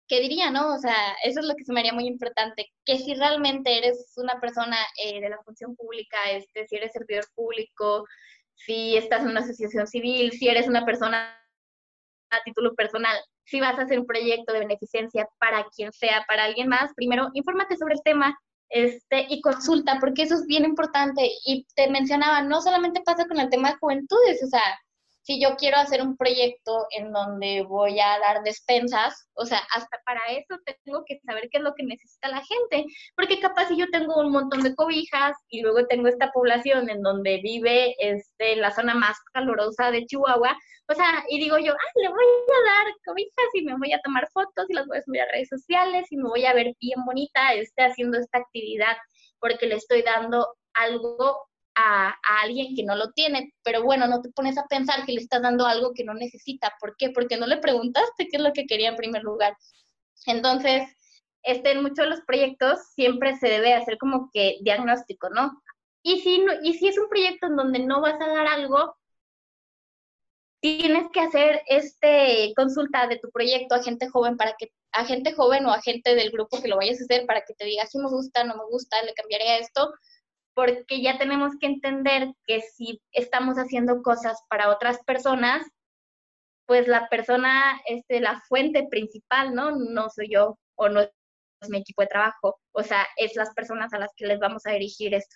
[0.08, 0.74] que diría, ¿no?
[0.74, 4.12] O sea, eso es lo que se me haría muy importante, que si realmente eres
[4.18, 8.06] una persona eh, de la función pública, este, si eres servidor público,
[8.56, 11.38] si estás en una asociación civil, si eres una persona
[12.32, 16.46] a título personal, si vas a hacer un proyecto de beneficencia para quien sea, para
[16.46, 18.38] alguien más, primero infórmate sobre el tema
[18.70, 21.30] este, y consulta, porque eso es bien importante.
[21.46, 24.62] Y te mencionaba, no solamente pasa con el tema de juventudes, o sea,
[25.26, 30.00] si yo quiero hacer un proyecto en donde voy a dar despensas, o sea, hasta
[30.06, 32.86] para eso tengo que saber qué es lo que necesita la gente,
[33.16, 37.02] porque capaz si yo tengo un montón de cobijas y luego tengo esta población en
[37.02, 40.56] donde vive este, la zona más calurosa de Chihuahua,
[40.88, 44.02] o sea, y digo yo, ah, le voy a dar cobijas y me voy a
[44.02, 46.76] tomar fotos y las voy a subir a redes sociales y me voy a ver
[46.80, 48.96] bien bonita este, haciendo esta actividad
[49.40, 54.30] porque le estoy dando algo a, alguien que no lo tiene, pero bueno, no te
[54.30, 56.74] pones a pensar que le estás dando algo que no necesita.
[56.80, 57.10] ¿Por qué?
[57.10, 59.56] Porque no le preguntaste qué es lo que quería en primer lugar.
[60.26, 60.90] Entonces,
[61.44, 65.62] este, en muchos de los proyectos siempre se debe hacer como que diagnóstico, ¿no?
[66.02, 68.96] Y si, no, y si es un proyecto en donde no vas a dar algo,
[70.60, 75.34] tienes que hacer este consulta de tu proyecto a gente joven para que a gente
[75.34, 77.86] joven o a gente del grupo que lo vayas a hacer para que te diga
[77.86, 79.94] si me gusta, no me gusta, le cambiaría esto
[80.56, 85.68] porque ya tenemos que entender que si estamos haciendo cosas para otras personas,
[86.66, 89.72] pues la persona, este, la fuente principal, ¿no?
[89.72, 93.94] No soy yo o no es mi equipo de trabajo, o sea, es las personas
[93.94, 95.36] a las que les vamos a dirigir esto.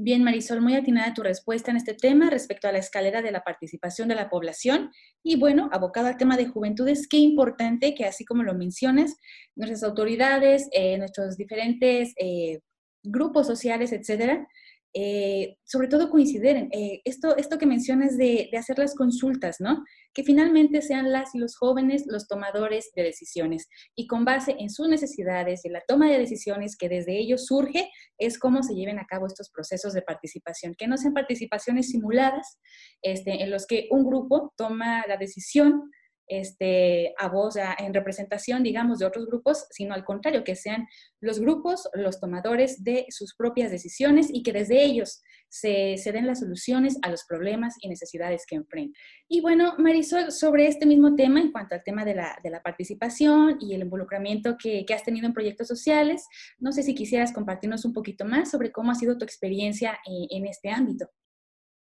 [0.00, 3.42] Bien, Marisol, muy atinada tu respuesta en este tema respecto a la escalera de la
[3.42, 4.92] participación de la población.
[5.24, 9.16] Y bueno, abocado al tema de juventudes, qué importante que así como lo mencionas,
[9.56, 12.60] nuestras autoridades, eh, nuestros diferentes eh,
[13.02, 14.46] grupos sociales, etcétera,
[14.94, 16.70] eh, sobre todo coinciden.
[16.72, 19.84] Eh, esto, esto que mencionas de, de, hacer las consultas, ¿no?
[20.14, 24.70] Que finalmente sean las y los jóvenes los tomadores de decisiones y con base en
[24.70, 28.98] sus necesidades y la toma de decisiones que desde ellos surge es cómo se lleven
[28.98, 32.58] a cabo estos procesos de participación, que no sean participaciones simuladas
[33.02, 35.90] este, en los que un grupo toma la decisión
[36.28, 40.86] este, a voz, en representación, digamos, de otros grupos, sino al contrario, que sean
[41.20, 46.26] los grupos los tomadores de sus propias decisiones y que desde ellos se, se den
[46.26, 48.94] las soluciones a los problemas y necesidades que enfrentan.
[49.28, 52.62] Y bueno, Marisol, sobre este mismo tema, en cuanto al tema de la, de la
[52.62, 56.26] participación y el involucramiento que, que, has tenido en proyectos sociales,
[56.58, 60.26] no sé si quisieras compartirnos un poquito más sobre cómo ha sido tu experiencia en,
[60.30, 61.10] en este ámbito,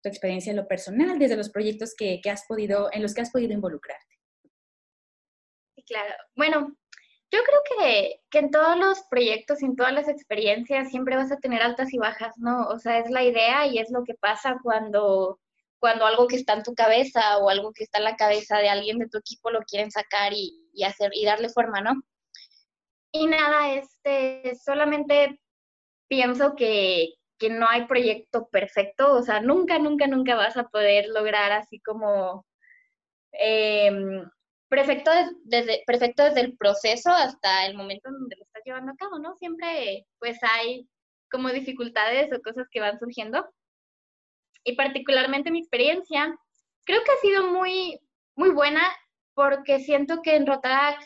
[0.01, 3.21] tu experiencia en lo personal, desde los proyectos que, que has podido, en los que
[3.21, 4.18] has podido involucrarte
[5.89, 6.13] claro.
[6.35, 6.75] Bueno,
[7.31, 11.37] yo creo que, que, en todos los proyectos, en todas las experiencias, siempre vas a
[11.37, 12.67] tener altas y bajas, ¿no?
[12.67, 15.39] O sea, es la idea y es lo que pasa cuando,
[15.79, 18.69] cuando algo que está en tu cabeza o algo que está en la cabeza de
[18.69, 22.01] alguien de tu equipo lo quieren sacar y, y hacer y darle forma, ¿no?
[23.11, 25.39] Y nada, este, solamente
[26.07, 31.07] pienso que, que no hay proyecto perfecto, o sea, nunca, nunca, nunca vas a poder
[31.09, 32.45] lograr así como
[33.33, 33.91] eh,
[34.69, 35.11] perfecto
[35.43, 39.19] desde, perfecto desde el proceso hasta el momento en donde lo estás llevando a cabo,
[39.19, 39.35] ¿no?
[39.35, 40.87] Siempre pues hay
[41.31, 43.47] como dificultades o cosas que van surgiendo.
[44.63, 46.35] Y particularmente mi experiencia,
[46.85, 47.99] creo que ha sido muy,
[48.35, 48.81] muy buena
[49.33, 51.03] porque siento que en Rotaract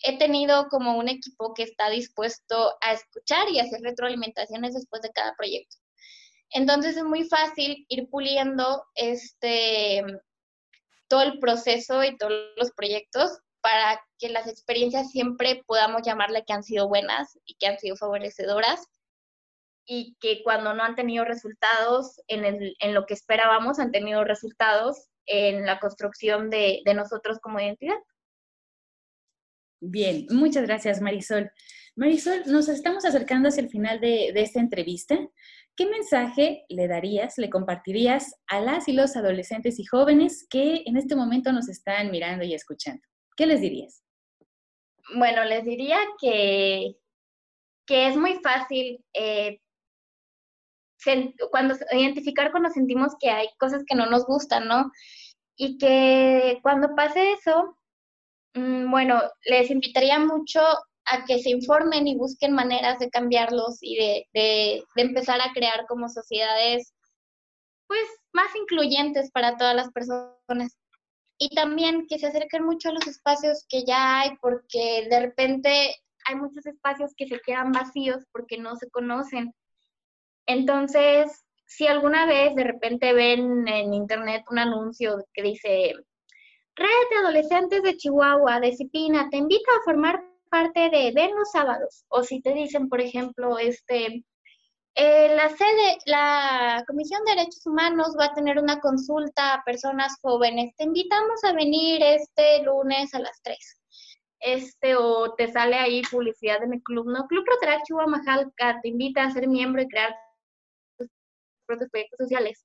[0.00, 5.10] he tenido como un equipo que está dispuesto a escuchar y hacer retroalimentaciones después de
[5.10, 5.76] cada proyecto.
[6.50, 10.04] Entonces es muy fácil ir puliendo este,
[11.08, 16.52] todo el proceso y todos los proyectos para que las experiencias siempre podamos llamarle que
[16.52, 18.86] han sido buenas y que han sido favorecedoras
[19.86, 24.22] y que cuando no han tenido resultados en, el, en lo que esperábamos, han tenido
[24.22, 27.96] resultados en la construcción de, de nosotros como identidad.
[29.80, 31.50] Bien, muchas gracias Marisol.
[31.96, 35.18] Marisol, nos estamos acercando hacia el final de, de esta entrevista.
[35.78, 40.96] ¿Qué mensaje le darías, le compartirías a las y los adolescentes y jóvenes que en
[40.96, 43.00] este momento nos están mirando y escuchando?
[43.36, 44.02] ¿Qué les dirías?
[45.16, 46.96] Bueno, les diría que,
[47.86, 49.60] que es muy fácil eh,
[51.52, 54.90] cuando identificar cuando sentimos que hay cosas que no nos gustan, ¿no?
[55.54, 57.78] Y que cuando pase eso,
[58.54, 60.60] mm, bueno, les invitaría mucho
[61.10, 65.52] a que se informen y busquen maneras de cambiarlos y de, de, de, empezar a
[65.52, 66.92] crear como sociedades
[67.86, 70.76] pues más incluyentes para todas las personas.
[71.38, 75.96] Y también que se acerquen mucho a los espacios que ya hay, porque de repente
[76.26, 79.54] hay muchos espacios que se quedan vacíos porque no se conocen.
[80.46, 85.94] Entonces, si alguna vez de repente ven en internet un anuncio que dice,
[86.74, 91.50] Red de Adolescentes de Chihuahua, de Cipina, te invita a formar parte de Ven los
[91.50, 92.04] sábados.
[92.08, 94.24] O si te dicen, por ejemplo, este,
[94.94, 100.16] eh, la sede, la Comisión de Derechos Humanos va a tener una consulta a personas
[100.22, 100.74] jóvenes.
[100.76, 103.58] Te invitamos a venir este lunes a las 3.
[104.40, 107.26] Este, o te sale ahí publicidad de mi club, ¿no?
[107.26, 108.22] Club Rotaract Chihuahua
[108.82, 110.14] te invita a ser miembro y crear
[111.68, 112.64] propios proyectos sociales,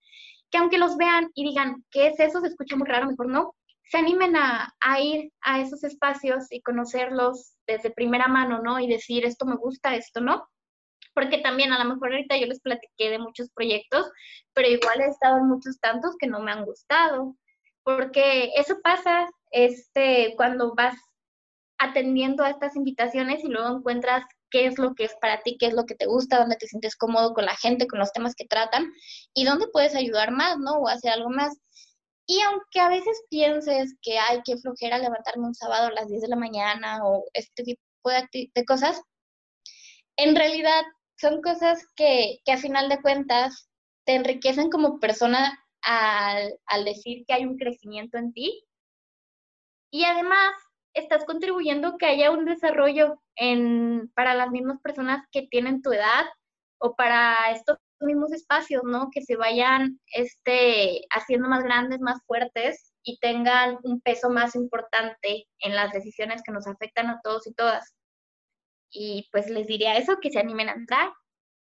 [0.49, 2.41] que aunque los vean y digan, ¿qué es eso?
[2.41, 3.53] Se escucha muy raro, mejor no,
[3.89, 8.79] se animen a, ir a esos espacios y conocerlos desde primera mano, ¿no?
[8.79, 10.47] Y decir, esto me gusta, esto no.
[11.13, 14.09] Porque también a lo mejor ahorita yo les platiqué de muchos proyectos,
[14.53, 17.35] pero igual he estado en muchos tantos que no me han gustado.
[17.83, 20.95] Porque eso pasa este, cuando vas
[21.77, 25.67] atendiendo a estas invitaciones y luego encuentras qué es lo que es para ti, qué
[25.67, 28.35] es lo que te gusta, dónde te sientes cómodo con la gente, con los temas
[28.35, 28.91] que tratan
[29.33, 30.77] y dónde puedes ayudar más, ¿no?
[30.77, 31.57] O hacer algo más.
[32.25, 36.21] Y aunque a veces pienses que hay que flojera levantarme un sábado a las 10
[36.21, 39.01] de la mañana o este tipo de, cosas,
[40.17, 40.83] en realidad
[41.17, 43.69] son cosas que, que, a final de cuentas
[44.05, 48.65] te enriquecen como persona al, al decir que hay un crecimiento en ti.
[49.91, 50.53] Y además
[50.93, 56.25] estás contribuyendo que haya un desarrollo en, para las mismas personas que tienen tu edad
[56.79, 59.09] o para estos mismos espacios, ¿no?
[59.11, 65.47] Que se vayan este, haciendo más grandes, más fuertes y tengan un peso más importante
[65.59, 67.95] en las decisiones que nos afectan a todos y todas.
[68.91, 71.11] Y pues les diría eso, que se animen a entrar,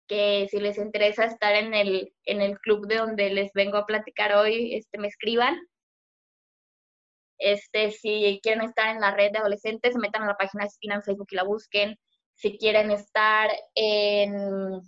[0.09, 3.87] que si les interesa estar en el, en el club de donde les vengo a
[3.87, 5.57] platicar hoy, este, me escriban
[7.43, 10.71] este, si quieren estar en la red de adolescentes, se metan a la página de
[10.71, 11.99] Spina en Facebook y la busquen.
[12.35, 14.81] Si quieren estar en,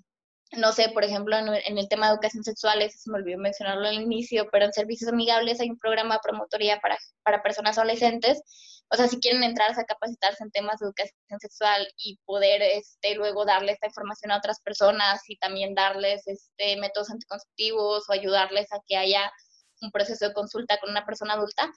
[0.57, 3.87] no sé, por ejemplo, en, el tema de educación sexual, eso se me olvidó mencionarlo
[3.89, 8.43] al inicio, pero en servicios amigables hay un programa de promotoría para, para personas adolescentes.
[8.91, 13.15] O sea, si quieren entrar a capacitarse en temas de educación sexual y poder este,
[13.15, 18.73] luego darle esta información a otras personas y también darles este, métodos anticonceptivos o ayudarles
[18.73, 19.33] a que haya
[19.81, 21.73] un proceso de consulta con una persona adulta,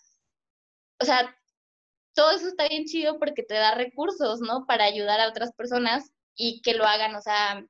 [1.00, 1.36] o sea,
[2.16, 4.66] todo eso está bien chido porque te da recursos, ¿no?
[4.66, 7.64] Para ayudar a otras personas y que lo hagan, o sea,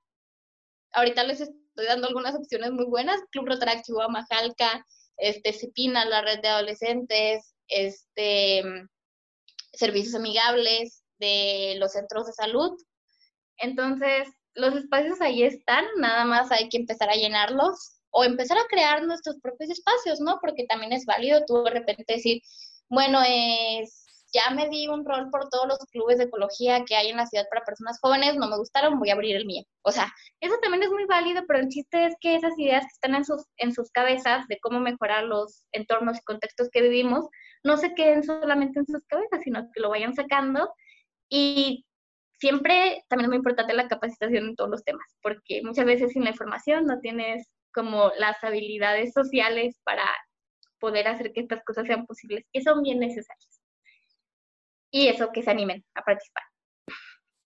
[0.94, 4.86] ahorita les estoy dando algunas opciones muy buenas, Club Rotaract Chihuahua Majalca,
[5.18, 8.64] este, Cepina, la red de adolescentes, este,
[9.74, 12.72] servicios amigables de los centros de salud.
[13.58, 18.68] Entonces, los espacios ahí están, nada más hay que empezar a llenarlos o empezar a
[18.70, 20.40] crear nuestros propios espacios, ¿no?
[20.42, 22.42] Porque también es válido tú de repente decir,
[22.90, 27.10] bueno, es, ya me di un rol por todos los clubes de ecología que hay
[27.10, 29.64] en la ciudad para personas jóvenes, no me gustaron, voy a abrir el mío.
[29.84, 30.12] O sea,
[30.42, 33.26] eso también es muy válido, pero el chiste es que esas ideas que están en
[33.26, 37.28] sus, en sus cabezas de cómo mejorar los entornos y contextos que vivimos,
[37.64, 40.70] no se queden solamente en sus cabezas, sino que lo vayan sacando
[41.30, 41.86] y
[42.40, 46.24] siempre también es muy importante la capacitación en todos los temas, porque muchas veces sin
[46.24, 50.04] la información no tienes como las habilidades sociales para
[50.80, 53.57] poder hacer que estas cosas sean posibles, que son bien necesarias.
[54.98, 56.42] Y eso, que se animen a participar.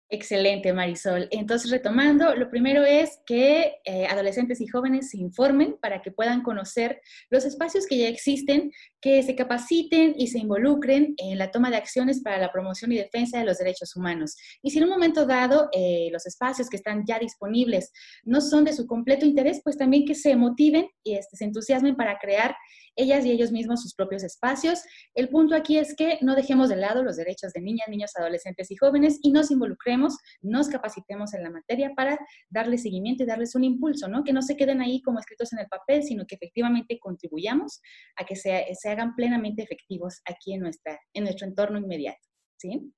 [0.10, 1.28] Excelente, Marisol.
[1.30, 6.42] Entonces, retomando, lo primero es que eh, adolescentes y jóvenes se informen para que puedan
[6.42, 11.70] conocer los espacios que ya existen, que se capaciten y se involucren en la toma
[11.70, 14.36] de acciones para la promoción y defensa de los derechos humanos.
[14.64, 17.92] Y si en un momento dado eh, los espacios que están ya disponibles
[18.24, 21.96] no son de su completo interés, pues también que se motiven y este, se entusiasmen
[21.96, 22.56] para crear
[22.96, 24.84] ellas y ellos mismos sus propios espacios.
[25.14, 28.72] El punto aquí es que no dejemos de lado los derechos de niñas, niños, adolescentes
[28.72, 32.18] y jóvenes y nos involucremos, nos capacitemos en la materia para
[32.50, 34.24] darle seguimiento y darles un impulso, ¿no?
[34.24, 37.82] Que no se queden ahí como escritos en el papel, sino que efectivamente contribuyamos
[38.16, 42.28] a que se, se hagan plenamente efectivos aquí en, nuestra, en nuestro entorno inmediato,
[42.58, 42.92] ¿sí?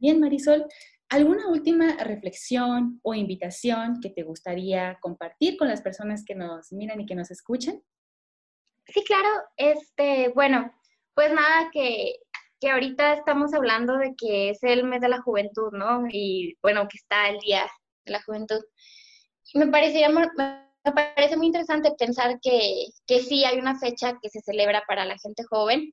[0.00, 0.66] Bien, Marisol,
[1.10, 7.00] ¿Alguna última reflexión o invitación que te gustaría compartir con las personas que nos miran
[7.00, 7.80] y que nos escuchan?
[8.88, 9.28] Sí, claro.
[9.56, 10.72] Este, bueno,
[11.14, 12.16] pues nada, que,
[12.60, 16.06] que ahorita estamos hablando de que es el mes de la juventud, ¿no?
[16.10, 17.68] Y bueno, que está el Día
[18.06, 18.60] de la Juventud.
[19.54, 24.40] me parecería, me parece muy interesante pensar que, que sí hay una fecha que se
[24.40, 25.92] celebra para la gente joven,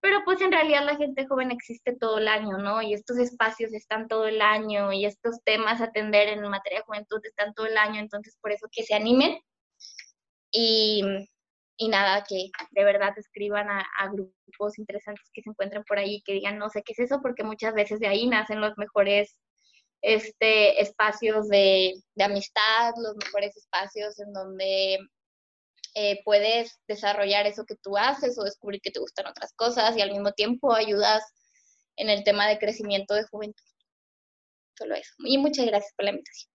[0.00, 2.82] pero pues en realidad la gente joven existe todo el año, ¿no?
[2.82, 6.84] Y estos espacios están todo el año y estos temas a atender en materia de
[6.84, 9.38] juventud están todo el año, entonces por eso que se animen.
[10.50, 11.02] Y
[11.82, 16.34] y nada, que de verdad escriban a, grupos interesantes que se encuentren por ahí, que
[16.34, 19.36] digan, no sé qué es eso, porque muchas veces de ahí nacen los mejores
[20.00, 24.98] este, espacios de, amistad, los mejores espacios en donde
[25.96, 30.02] eh, puedes desarrollar eso que tú haces o descubrir que te gustan otras cosas y
[30.02, 31.24] al mismo tiempo ayudas
[31.96, 33.64] en el tema de crecimiento de juventud.
[34.78, 35.12] Solo eso.
[35.18, 36.51] Y muchas gracias por la invitación.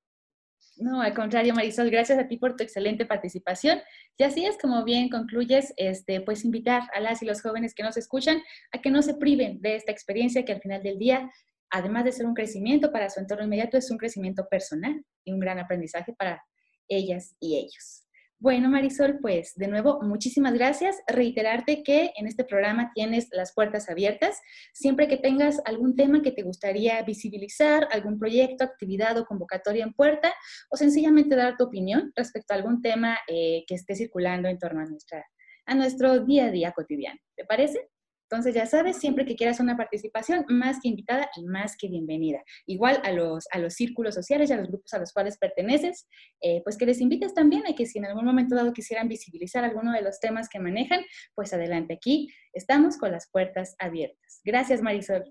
[0.80, 3.80] No, al contrario, Marisol, gracias a ti por tu excelente participación.
[4.18, 7.84] Y así es como bien concluyes, este, pues invitar a las y los jóvenes que
[7.84, 11.32] nos escuchan a que no se priven de esta experiencia que al final del día,
[11.70, 15.40] además de ser un crecimiento para su entorno inmediato, es un crecimiento personal y un
[15.40, 16.44] gran aprendizaje para
[16.88, 18.07] ellas y ellos.
[18.40, 20.96] Bueno, Marisol, pues de nuevo, muchísimas gracias.
[21.08, 24.40] Reiterarte que en este programa tienes las puertas abiertas.
[24.74, 29.94] Siempre que tengas algún tema que te gustaría visibilizar, algún proyecto, actividad o convocatoria en
[29.94, 30.32] puerta,
[30.70, 34.82] o sencillamente dar tu opinión respecto a algún tema eh, que esté circulando en torno
[34.82, 37.20] a, nuestro día a día cotidiano.
[37.36, 37.90] ¿Te parece?
[38.30, 42.44] Entonces, ya sabes, siempre que quieras una participación, más que invitada y más que bienvenida.
[42.66, 46.08] Igual a los, a los círculos sociales y a los grupos a los cuales perteneces,
[46.42, 49.64] eh, pues que les invites también a que si en algún momento dado quisieran visibilizar
[49.64, 51.02] alguno de los temas que manejan,
[51.36, 54.42] pues adelante, aquí estamos con las puertas abiertas.
[54.44, 55.24] Gracias, Marisol.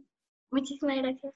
[0.51, 1.35] Muchísimas gracias.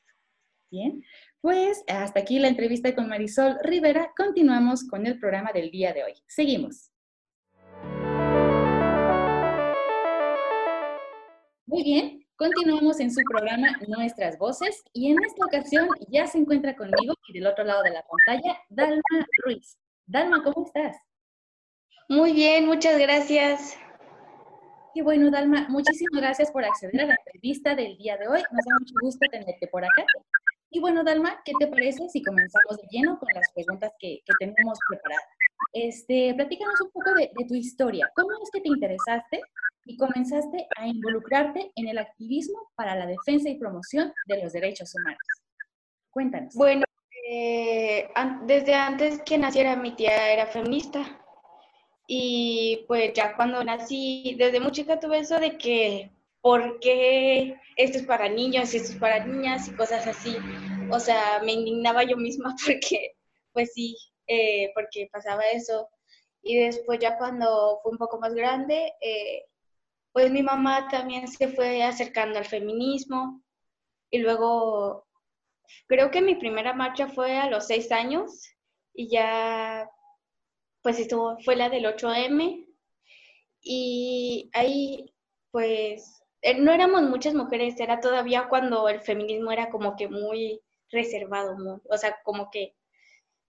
[0.71, 1.03] Bien,
[1.41, 4.13] pues hasta aquí la entrevista con Marisol Rivera.
[4.17, 6.15] Continuamos con el programa del día de hoy.
[6.29, 6.90] Seguimos.
[11.71, 16.75] Muy bien, continuamos en su programa Nuestras Voces y en esta ocasión ya se encuentra
[16.75, 19.79] conmigo y del otro lado de la pantalla Dalma Ruiz.
[20.05, 20.97] Dalma, ¿cómo estás?
[22.09, 23.77] Muy bien, muchas gracias.
[24.95, 28.43] Qué bueno, Dalma, muchísimas gracias por acceder a la entrevista del día de hoy.
[28.51, 30.05] Nos da mucho gusto tenerte por acá.
[30.71, 34.33] Y bueno, Dalma, ¿qué te parece si comenzamos de lleno con las preguntas que, que
[34.39, 35.25] tenemos preparadas?
[35.73, 38.11] Este, platícanos un poco de, de tu historia.
[38.15, 39.41] ¿Cómo es que te interesaste
[39.85, 44.95] y comenzaste a involucrarte en el activismo para la defensa y promoción de los derechos
[44.95, 45.19] humanos.
[46.11, 46.55] Cuéntanos.
[46.55, 46.85] Bueno,
[47.29, 48.09] eh,
[48.45, 51.05] desde antes que naciera mi tía era feminista
[52.07, 56.11] y pues ya cuando nací, desde muy chica tuve eso de que,
[56.41, 60.37] ¿por qué esto es para niños y esto es para niñas y cosas así?
[60.91, 63.17] O sea, me indignaba yo misma porque,
[63.53, 65.89] pues sí, eh, porque pasaba eso.
[66.43, 69.45] Y después ya cuando fue un poco más grande, eh,
[70.13, 73.43] pues mi mamá también se fue acercando al feminismo
[74.11, 75.07] y luego
[75.87, 78.49] creo que mi primera marcha fue a los seis años
[78.95, 79.89] y ya
[80.83, 82.67] pues estuvo, fue la del 8M
[83.63, 85.15] y ahí
[85.53, 86.20] pues
[86.59, 90.61] no éramos muchas mujeres, era todavía cuando el feminismo era como que muy
[90.91, 91.57] reservado,
[91.89, 92.75] o sea, como que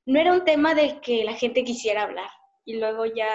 [0.06, 2.30] no era un tema de que la gente quisiera hablar.
[2.66, 3.34] Y luego ya,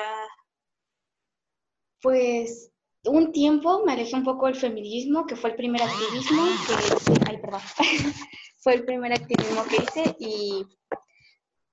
[2.01, 2.71] pues
[3.05, 7.39] un tiempo me alejé un poco del feminismo, que fue el primer activismo que ay,
[7.39, 7.61] perdón,
[8.59, 10.67] fue el primer activismo que hice y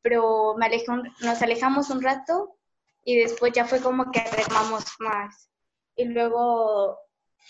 [0.01, 0.85] pero me alejé
[1.21, 2.57] nos alejamos un rato
[3.03, 5.49] y después ya fue como que arreglamos más.
[5.95, 6.97] Y luego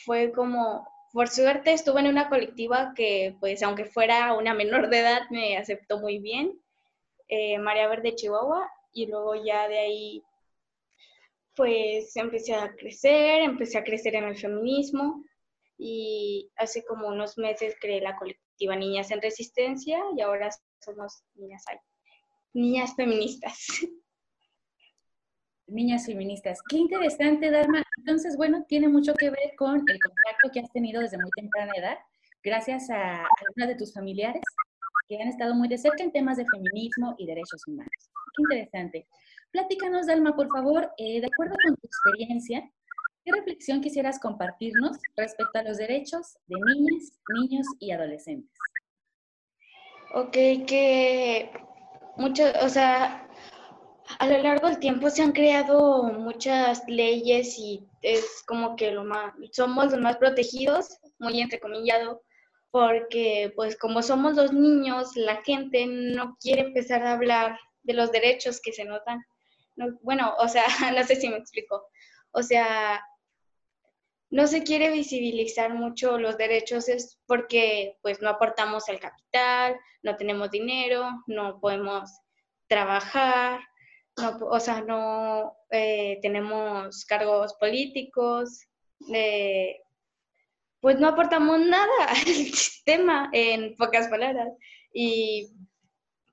[0.05, 4.99] fue como, por suerte estuve en una colectiva que pues aunque fuera una menor de
[4.99, 6.59] edad me aceptó muy bien,
[7.27, 10.23] eh, María Verde Chihuahua, y luego ya de ahí
[11.55, 15.23] pues empecé a crecer, empecé a crecer en el feminismo
[15.77, 21.63] y hace como unos meses creé la colectiva Niñas en Resistencia y ahora somos niñas,
[22.53, 23.67] niñas feministas.
[25.67, 26.59] Niñas feministas.
[26.67, 27.83] Qué interesante, Dharma.
[27.97, 31.71] Entonces, bueno, tiene mucho que ver con el contacto que has tenido desde muy temprana
[31.77, 31.97] edad,
[32.43, 34.43] gracias a algunas de tus familiares
[35.07, 37.91] que han estado muy de cerca en temas de feminismo y derechos humanos.
[38.35, 39.07] Qué interesante.
[39.51, 42.69] Platícanos, Dalma, por favor, eh, de acuerdo con tu experiencia,
[43.23, 48.57] ¿qué reflexión quisieras compartirnos respecto a los derechos de niñas, niños y adolescentes?
[50.15, 51.51] Ok, que
[52.17, 53.27] mucho, o sea,
[54.19, 59.03] a lo largo del tiempo se han creado muchas leyes y es como que lo
[59.03, 62.21] más, somos los más protegidos, muy entrecomillado,
[62.71, 68.11] porque pues como somos los niños, la gente no quiere empezar a hablar de los
[68.11, 69.23] derechos que se notan
[70.01, 71.87] bueno, o sea, no sé si me explico.
[72.31, 73.01] O sea,
[74.29, 80.15] no se quiere visibilizar mucho los derechos es porque pues no aportamos el capital, no
[80.15, 82.09] tenemos dinero, no podemos
[82.67, 83.59] trabajar,
[84.17, 88.67] no, o sea, no eh, tenemos cargos políticos,
[89.13, 89.81] eh,
[90.79, 94.49] pues no aportamos nada al sistema, en pocas palabras.
[94.93, 95.51] Y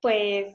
[0.02, 0.54] pues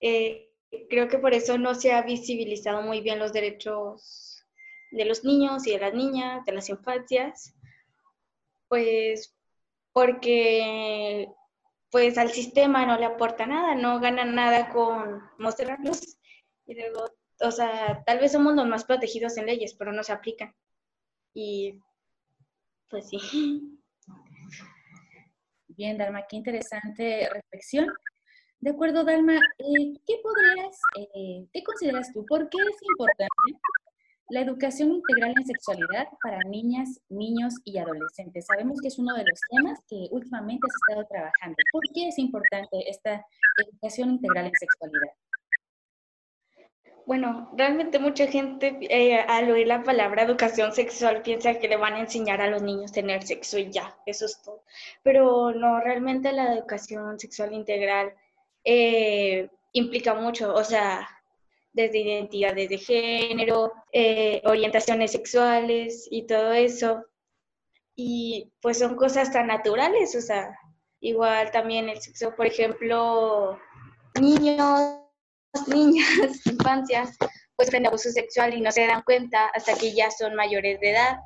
[0.00, 0.50] eh,
[0.88, 4.42] creo que por eso no se ha visibilizado muy bien los derechos
[4.90, 7.54] de los niños y de las niñas, de las infancias,
[8.68, 9.34] pues
[9.92, 11.28] porque
[11.90, 16.18] pues al sistema no le aporta nada, no ganan nada con mostrarlos.
[16.66, 17.10] Y luego,
[17.40, 20.54] o sea, tal vez somos los más protegidos en leyes, pero no se aplican.
[21.34, 21.80] Y
[22.88, 23.80] pues sí.
[25.68, 27.86] Bien, Dalma, qué interesante reflexión.
[28.60, 32.24] De acuerdo, Dalma, eh, ¿qué podrías, eh, qué consideras tú?
[32.26, 33.60] ¿Por qué es importante
[34.28, 38.46] la educación integral en sexualidad para niñas, niños y adolescentes?
[38.46, 41.56] Sabemos que es uno de los temas que últimamente has estado trabajando.
[41.72, 43.24] ¿Por qué es importante esta
[43.62, 45.12] educación integral en sexualidad?
[47.06, 51.94] Bueno, realmente mucha gente eh, al oír la palabra educación sexual piensa que le van
[51.94, 54.64] a enseñar a los niños tener sexo y ya, eso es todo.
[55.04, 58.12] Pero no, realmente la educación sexual integral
[58.64, 61.08] eh, implica mucho, o sea,
[61.76, 67.04] desde identidades de género, eh, orientaciones sexuales y todo eso.
[67.94, 70.58] Y pues son cosas tan naturales, o sea,
[71.00, 73.58] igual también el sexo, por ejemplo,
[74.18, 75.02] niños
[75.68, 76.08] niñas,
[76.46, 77.16] infancias,
[77.56, 80.90] pues sufren abuso sexual y no se dan cuenta hasta que ya son mayores de
[80.90, 81.18] edad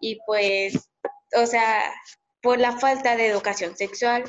[0.00, 0.90] y pues,
[1.36, 1.92] o sea,
[2.42, 4.24] por la falta de educación sexual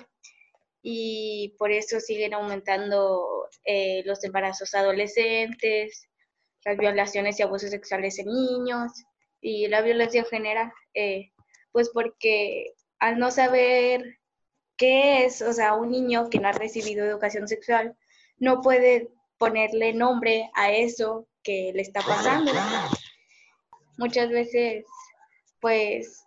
[0.81, 6.07] y por eso siguen aumentando eh, los embarazos adolescentes,
[6.65, 8.91] las violaciones y abusos sexuales en niños
[9.41, 10.45] y la violencia en
[10.93, 11.31] eh,
[11.71, 14.19] pues porque al no saber
[14.77, 17.95] qué es, o sea, un niño que no ha recibido educación sexual,
[18.37, 22.51] no puede ponerle nombre a eso que le está pasando.
[23.97, 24.85] Muchas veces,
[25.59, 26.23] pues,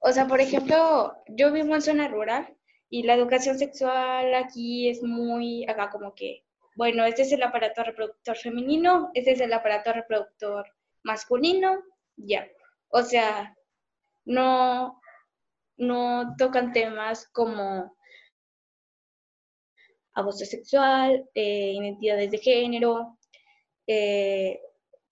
[0.00, 2.56] o sea, por ejemplo, yo vivo en zona rural
[2.88, 6.44] y la educación sexual aquí es muy, acá como que,
[6.76, 10.66] bueno, este es el aparato reproductor femenino, este es el aparato reproductor
[11.02, 11.82] masculino,
[12.16, 12.46] ya.
[12.88, 13.56] O sea,
[14.26, 15.00] no,
[15.78, 17.96] no tocan temas como
[20.12, 23.18] abuso sexual, eh, identidades de género
[23.86, 24.60] eh,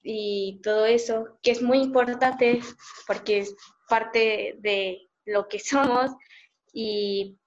[0.02, 2.60] y todo eso, que es muy importante
[3.06, 3.56] porque es
[3.88, 6.10] parte de lo que somos,
[6.74, 7.38] y,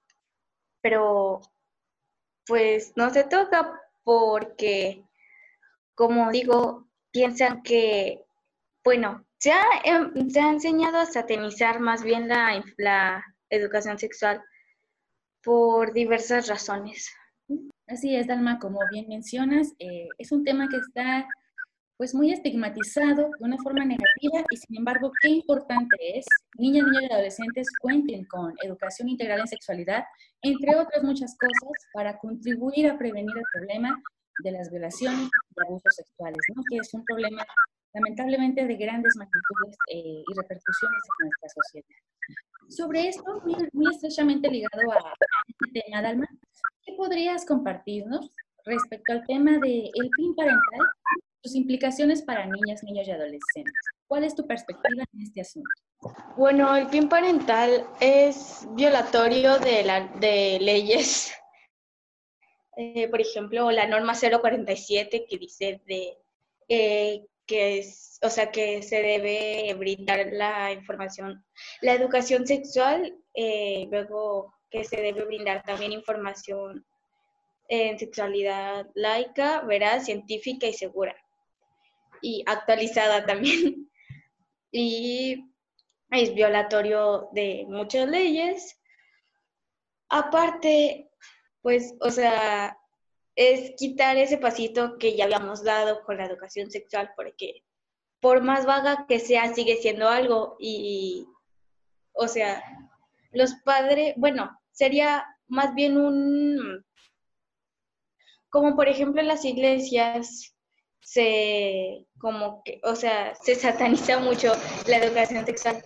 [0.80, 1.40] pero
[2.46, 5.04] pues no se toca porque,
[5.94, 8.24] como digo, piensan que,
[8.82, 14.42] bueno, se ha, em, se ha enseñado a satanizar más bien la, la educación sexual
[15.44, 17.10] por diversas razones.
[17.86, 21.28] Así es, Dalma, como bien mencionas, eh, es un tema que está
[21.98, 26.24] pues muy estigmatizado de una forma negativa y sin embargo, qué importante es
[26.56, 30.04] niñas, niños y adolescentes cuenten con educación integral en sexualidad,
[30.42, 34.00] entre otras muchas cosas, para contribuir a prevenir el problema
[34.44, 36.62] de las violaciones y abusos sexuales, ¿no?
[36.70, 37.44] que es un problema
[37.92, 41.88] lamentablemente de grandes magnitudes eh, y repercusiones en nuestra sociedad.
[42.68, 45.14] Sobre esto, muy, muy estrechamente ligado a
[45.48, 46.28] este tema, Dalma,
[46.84, 48.30] ¿Qué podrías compartirnos
[48.64, 50.86] respecto al tema del el PIN parental,
[51.42, 53.74] sus implicaciones para niñas, niños y adolescentes?
[54.06, 55.70] ¿Cuál es tu perspectiva en este asunto?
[56.36, 61.32] Bueno, el PIN parental es violatorio de, la, de leyes.
[62.80, 66.16] Eh, por ejemplo, la norma 047 que dice de
[66.68, 71.44] eh, que es, o sea, que se debe brindar la información,
[71.80, 76.86] la educación sexual, eh, luego que se debe brindar también información
[77.68, 81.16] en sexualidad laica, veraz, científica y segura.
[82.22, 83.90] Y actualizada también.
[84.72, 85.44] y
[86.10, 88.80] es violatorio de muchas leyes.
[90.08, 91.10] Aparte,
[91.62, 92.78] pues, o sea,
[93.34, 97.62] es quitar ese pasito que ya habíamos dado con la educación sexual, porque
[98.20, 100.56] por más vaga que sea, sigue siendo algo.
[100.58, 101.26] Y,
[102.12, 102.62] o sea,
[103.32, 106.84] los padres, bueno, sería más bien un,
[108.50, 110.54] como por ejemplo en las iglesias
[111.08, 114.52] se, como que, o sea, se sataniza mucho
[114.86, 115.82] la educación sexual.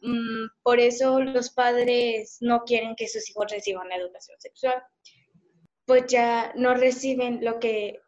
[0.00, 4.82] Mm, por eso los padres no quieren que sus hijos reciban la educación sexual.
[5.84, 8.00] Pues ya no reciben lo que,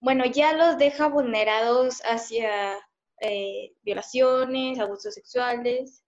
[0.00, 2.78] bueno, ya los deja vulnerados hacia
[3.20, 6.02] eh, violaciones, abusos sexuales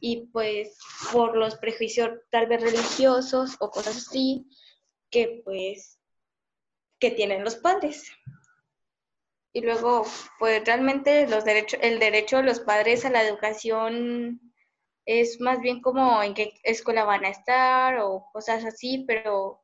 [0.00, 0.78] y pues
[1.12, 4.48] por los prejuicios tal vez religiosos o cosas así
[5.10, 6.00] que pues
[6.98, 8.10] que tienen los padres.
[9.58, 10.06] Y luego,
[10.38, 14.40] pues realmente los derechos, el derecho de los padres a la educación
[15.04, 19.60] es más bien como en qué escuela van a estar o cosas así, pero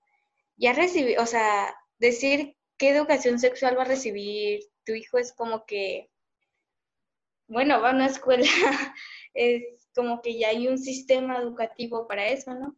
[0.56, 5.64] ya recibir, o sea, decir qué educación sexual va a recibir tu hijo es como
[5.64, 6.10] que,
[7.46, 8.42] bueno, va a una escuela,
[9.34, 9.62] es
[9.94, 12.76] como que ya hay un sistema educativo para eso, ¿no?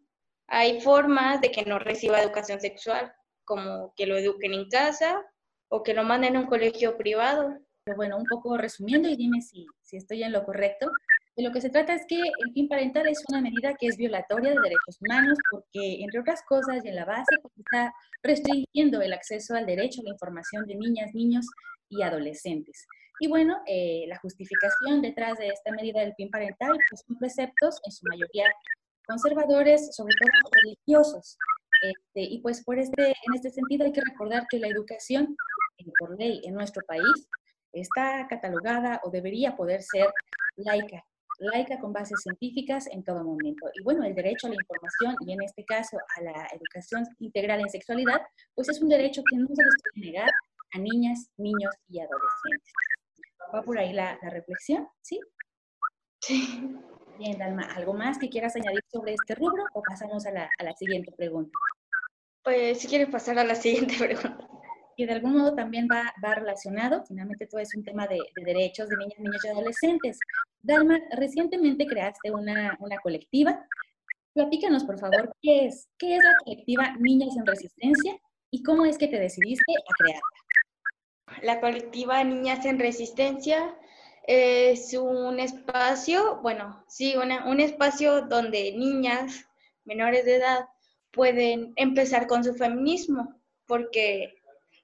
[0.48, 3.10] hay formas de que no reciba educación sexual,
[3.44, 5.24] como que lo eduquen en casa
[5.68, 7.58] o que lo manden a un colegio privado.
[7.84, 10.90] Pero bueno, un poco resumiendo y dime si, si estoy en lo correcto.
[11.36, 13.96] De lo que se trata es que el fin parental es una medida que es
[13.96, 17.92] violatoria de derechos humanos porque, entre otras cosas, y en la base, pues, está
[18.22, 21.46] restringiendo el acceso al derecho a la información de niñas, niños
[21.90, 22.86] y adolescentes.
[23.20, 27.80] Y bueno, eh, la justificación detrás de esta medida del fin parental pues, son preceptos,
[27.84, 28.46] en su mayoría
[29.06, 31.38] conservadores, sobre todo religiosos.
[31.90, 35.36] Este, y pues por este, en este sentido hay que recordar que la educación,
[35.78, 37.28] eh, por ley en nuestro país,
[37.72, 40.06] está catalogada o debería poder ser
[40.56, 41.04] laica,
[41.38, 43.66] laica con bases científicas en todo momento.
[43.74, 47.60] Y bueno, el derecho a la información y en este caso a la educación integral
[47.60, 48.20] en sexualidad,
[48.54, 50.30] pues es un derecho que no se les puede negar
[50.72, 52.72] a niñas, niños y adolescentes.
[53.54, 54.88] ¿Va por ahí la, reflexión?
[55.02, 55.20] ¿Sí?
[56.20, 56.76] Sí.
[57.18, 60.64] Bien, Dalma, ¿algo más que quieras añadir sobre este rubro o pasamos a la, a
[60.64, 61.52] la siguiente pregunta?
[62.46, 64.48] Pues si quieres pasar a la siguiente pregunta.
[64.96, 68.44] Y de algún modo también va, va relacionado, finalmente todo es un tema de, de,
[68.44, 70.18] derechos de niñas, niños y adolescentes.
[70.62, 73.66] Dalma, recientemente creaste una, una colectiva.
[74.32, 75.88] Platícanos, por favor, ¿qué es?
[75.98, 78.16] ¿Qué es la colectiva Niñas en Resistencia
[78.52, 81.42] y cómo es que te decidiste a crearla?
[81.42, 83.76] La colectiva Niñas en Resistencia
[84.22, 89.48] es un espacio, bueno, sí, un espacio donde niñas
[89.84, 90.66] menores de edad
[91.12, 93.34] pueden empezar con su feminismo,
[93.66, 94.34] porque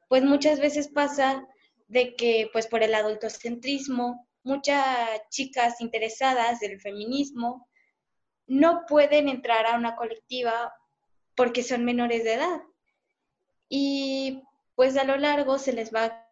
[0.09, 1.47] pues muchas veces pasa
[1.89, 7.69] de que pues por el adultocentrismo, muchas chicas interesadas del feminismo
[8.47, 10.73] no pueden entrar a una colectiva
[11.35, 12.63] porque son menores de edad.
[13.69, 14.43] Y
[14.75, 16.27] pues a lo largo se les va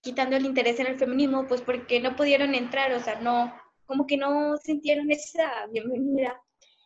[0.00, 3.54] quitando el interés en el feminismo, pues porque no pudieron entrar, o sea, no,
[3.86, 6.40] como que no sintieron esa bienvenida.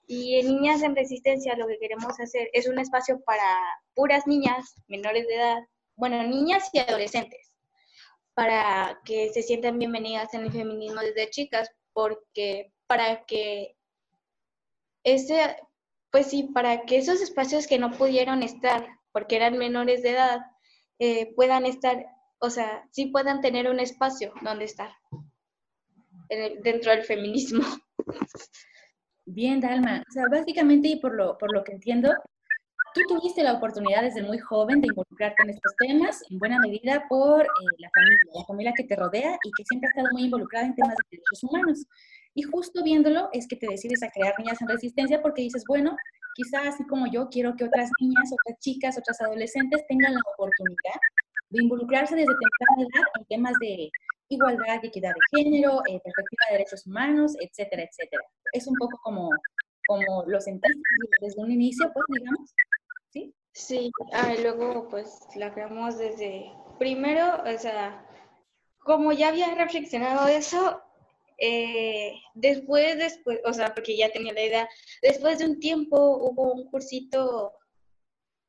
[0.06, 3.56] Y en Niñas en Resistencia lo que queremos hacer es un espacio para
[3.94, 5.58] puras niñas menores de edad,
[5.96, 7.52] bueno, niñas y adolescentes,
[8.34, 13.76] para que se sientan bienvenidas en el feminismo desde chicas, porque para que
[15.02, 15.56] ese,
[16.10, 20.40] pues sí, para que esos espacios que no pudieron estar porque eran menores de edad,
[20.98, 22.06] eh, puedan estar
[22.38, 24.90] o sea, sí puedan tener un espacio donde estar
[26.62, 27.64] dentro del feminismo.
[29.26, 30.02] Bien, Dalma.
[30.08, 32.14] O sea, básicamente, y por lo, por lo que entiendo,
[32.94, 37.04] tú tuviste la oportunidad desde muy joven de involucrarte en estos temas, en buena medida
[37.08, 37.48] por eh,
[37.78, 40.74] la familia, la familia que te rodea y que siempre ha estado muy involucrada en
[40.76, 41.84] temas de derechos humanos.
[42.34, 45.96] Y justo viéndolo es que te decides a crear Niñas en Resistencia porque dices, bueno,
[46.36, 51.00] quizás así como yo quiero que otras niñas, otras chicas, otras adolescentes tengan la oportunidad
[51.50, 53.90] de involucrarse desde temprana edad en temas de
[54.28, 58.22] igualdad y equidad de género, eh, perspectiva de derechos humanos, etcétera, etcétera.
[58.52, 59.30] Es un poco como,
[59.86, 60.80] como lo sentiste
[61.20, 62.54] desde un inicio, pues, digamos,
[63.10, 63.34] ¿sí?
[63.52, 68.04] Sí, ah, luego pues la creamos desde, primero, o sea,
[68.78, 70.82] como ya había reflexionado eso,
[71.38, 74.68] eh, después, después, o sea, porque ya tenía la idea,
[75.02, 77.52] después de un tiempo hubo un cursito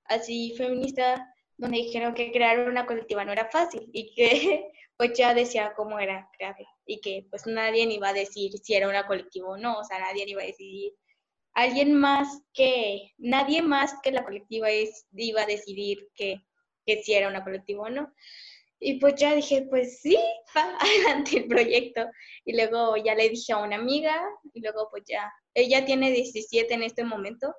[0.05, 5.33] así feminista donde dijeron que crear una colectiva no era fácil y que pues ya
[5.33, 9.49] decía cómo era crearla y que pues nadie iba a decir si era una colectiva
[9.49, 10.93] o no, o sea, nadie iba a decidir.
[11.53, 16.37] Alguien más que, nadie más que la colectiva es, iba a decidir que,
[16.85, 18.13] que si era una colectiva o no.
[18.79, 20.17] Y pues ya dije, pues sí,
[20.79, 22.05] adelante el proyecto.
[22.45, 24.23] Y luego ya le dije a una amiga
[24.53, 27.53] y luego pues ya, ella tiene 17 en este momento,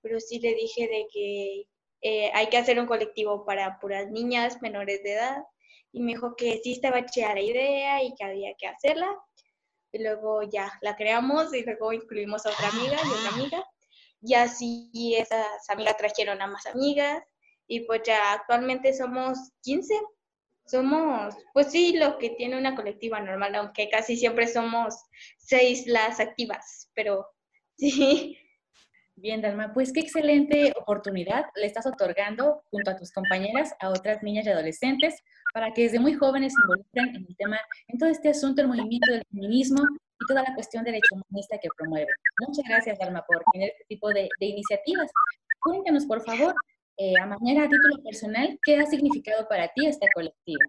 [0.00, 1.64] pero sí le dije de que
[2.02, 5.42] eh, hay que hacer un colectivo para puras niñas menores de edad.
[5.92, 9.08] Y me dijo que sí estaba chida la idea y que había que hacerla.
[9.92, 13.64] Y luego ya la creamos y luego incluimos a otra amiga y otra amiga.
[14.20, 17.22] Y así esas amigas trajeron a más amigas.
[17.66, 19.94] Y pues ya actualmente somos 15.
[20.66, 24.94] Somos, pues sí, lo que tiene una colectiva normal, aunque casi siempre somos
[25.38, 27.26] seis las activas, pero
[27.78, 28.36] sí,
[29.20, 34.22] Bien, Dalma, pues qué excelente oportunidad le estás otorgando junto a tus compañeras a otras
[34.22, 35.16] niñas y adolescentes
[35.52, 37.58] para que desde muy jóvenes se involucren en el tema,
[37.88, 41.68] en todo este asunto del movimiento del feminismo y toda la cuestión derecho humanista que
[41.76, 42.06] promueve.
[42.46, 45.10] Muchas gracias, Dalma, por tener este tipo de, iniciativas.
[45.60, 46.54] Cuéntanos, por favor,
[46.96, 50.64] eh, a manera, a título personal, ¿qué ha significado para ti esta colectiva?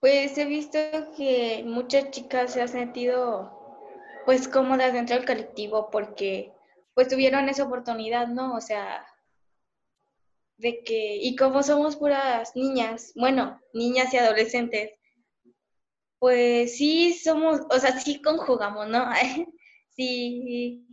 [0.00, 0.78] Pues he visto
[1.16, 3.60] que muchas chicas se han sentido
[4.26, 6.54] pues cómodas dentro del colectivo porque
[6.94, 8.54] pues tuvieron esa oportunidad, ¿no?
[8.54, 9.06] O sea,
[10.56, 14.92] de que, y como somos puras niñas, bueno, niñas y adolescentes,
[16.18, 19.04] pues sí somos, o sea, sí conjugamos, ¿no?
[19.90, 20.86] sí,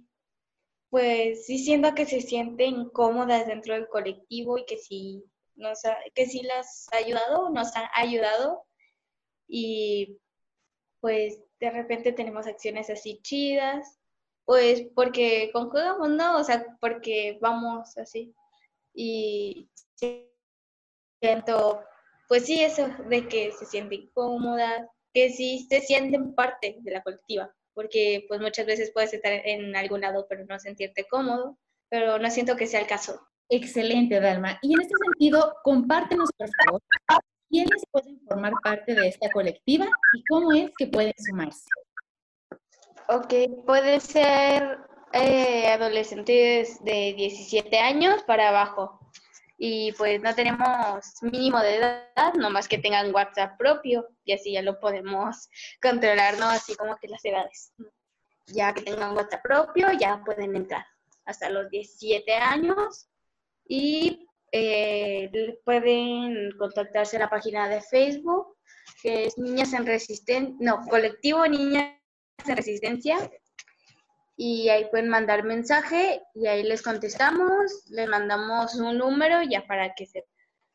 [0.89, 5.23] pues sí siento que se sienten cómodas dentro del colectivo y que sí,
[5.55, 8.65] nos ha, que sí las ha ayudado, nos ha ayudado
[9.47, 10.19] y
[10.99, 14.00] pues de repente tenemos acciones así chidas,
[14.45, 16.37] pues porque conjugamos, ¿no?
[16.37, 18.33] O sea, porque vamos así
[18.93, 19.69] y
[21.21, 21.83] siento,
[22.27, 27.03] pues sí, eso de que se sienten cómodas, que sí se sienten parte de la
[27.03, 31.57] colectiva, porque pues muchas veces puedes estar en algún lado pero no sentirte cómodo,
[31.89, 33.21] pero no siento que sea el caso.
[33.49, 34.57] Excelente, Dalma.
[34.61, 36.81] Y en este sentido, compártenos, por favor,
[37.49, 41.67] quiénes pueden formar parte de esta colectiva y cómo es que pueden sumarse.
[43.07, 43.33] Ok,
[43.65, 44.79] puede ser
[45.13, 48.99] eh, adolescentes de 17 años para abajo.
[49.57, 54.61] Y pues no tenemos mínimo de edad, nomás que tengan WhatsApp propio y así ya
[54.61, 55.49] lo podemos
[55.81, 56.47] controlar, ¿no?
[56.49, 57.73] Así como que las edades.
[58.47, 60.85] Ya que tengan WhatsApp propio, ya pueden entrar
[61.25, 63.07] hasta los 17 años
[63.67, 65.29] y eh,
[65.63, 68.57] pueden contactarse a la página de Facebook,
[69.01, 72.00] que es Niñas en Resistencia, no, Colectivo Niñas
[72.49, 73.17] en Resistencia,
[74.37, 79.93] y ahí pueden mandar mensaje y ahí les contestamos, les mandamos un número ya para
[79.93, 80.25] que se,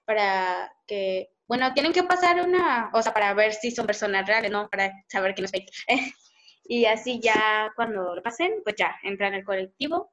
[0.04, 4.50] para que, bueno, tienen que pasar una, o sea, para ver si son personas reales,
[4.50, 4.68] ¿no?
[4.68, 5.72] Para saber que no es fake.
[6.64, 10.12] y así ya cuando lo pasen, pues ya entran al colectivo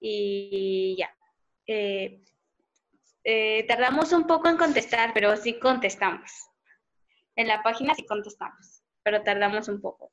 [0.00, 1.14] y ya.
[1.66, 2.22] Eh,
[3.24, 6.30] eh, tardamos un poco en contestar, pero sí contestamos.
[7.36, 10.10] En la página sí contestamos, pero tardamos un poco.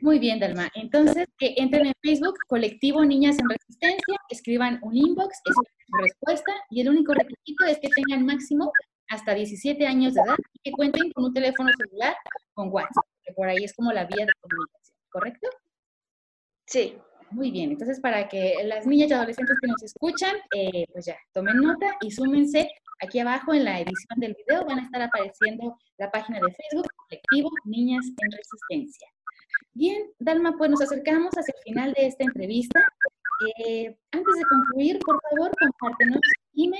[0.00, 0.70] Muy bien, Dalma.
[0.74, 6.52] Entonces, que entren en Facebook, Colectivo Niñas en Resistencia, escriban un inbox, es su respuesta,
[6.70, 8.72] y el único requisito es que tengan máximo
[9.08, 12.14] hasta 17 años de edad y que cuenten con un teléfono celular
[12.54, 15.48] con WhatsApp, que por ahí es como la vía de comunicación, ¿correcto?
[16.66, 16.98] Sí.
[17.30, 21.16] Muy bien, entonces para que las niñas y adolescentes que nos escuchan, eh, pues ya,
[21.32, 22.70] tomen nota y súmense.
[23.02, 26.86] Aquí abajo en la edición del video van a estar apareciendo la página de Facebook,
[27.08, 29.08] Colectivo Niñas en Resistencia.
[29.72, 32.80] Bien, Dalma, pues nos acercamos hacia el final de esta entrevista.
[33.58, 36.20] Eh, antes de concluir, por favor, compártenos,
[36.52, 36.78] dime,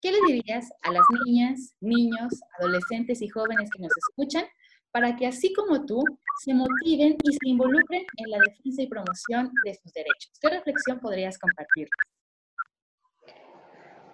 [0.00, 4.44] ¿qué le dirías a las niñas, niños, adolescentes y jóvenes que nos escuchan
[4.92, 6.02] para que así como tú
[6.42, 10.32] se motiven y se involucren en la defensa y promoción de sus derechos.
[10.40, 11.88] ¿Qué reflexión podrías compartir?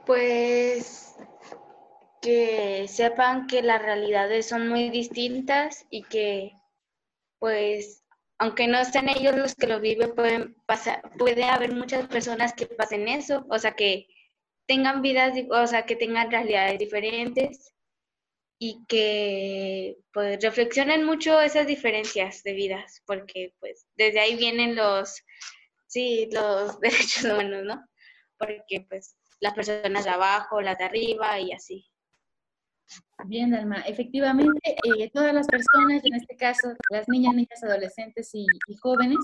[0.07, 1.17] Pues
[2.23, 6.53] que sepan que las realidades son muy distintas y que
[7.39, 8.03] pues
[8.39, 12.67] aunque no sean ellos los que lo viven, pueden pasar, puede haber muchas personas que
[12.67, 14.09] pasen eso, o sea que
[14.67, 17.73] tengan vidas, o sea que tengan realidades diferentes
[18.59, 25.23] y que pues reflexionen mucho esas diferencias de vidas, porque pues desde ahí vienen los,
[25.87, 27.89] sí, los derechos humanos, ¿no?
[28.39, 31.92] Porque pues las personas de abajo, las de arriba y así.
[33.27, 33.81] Bien, Dalma.
[33.83, 38.47] Efectivamente, eh, todas las personas, en este caso las niñas, niñas, adolescentes y,
[38.81, 39.19] jóvenes,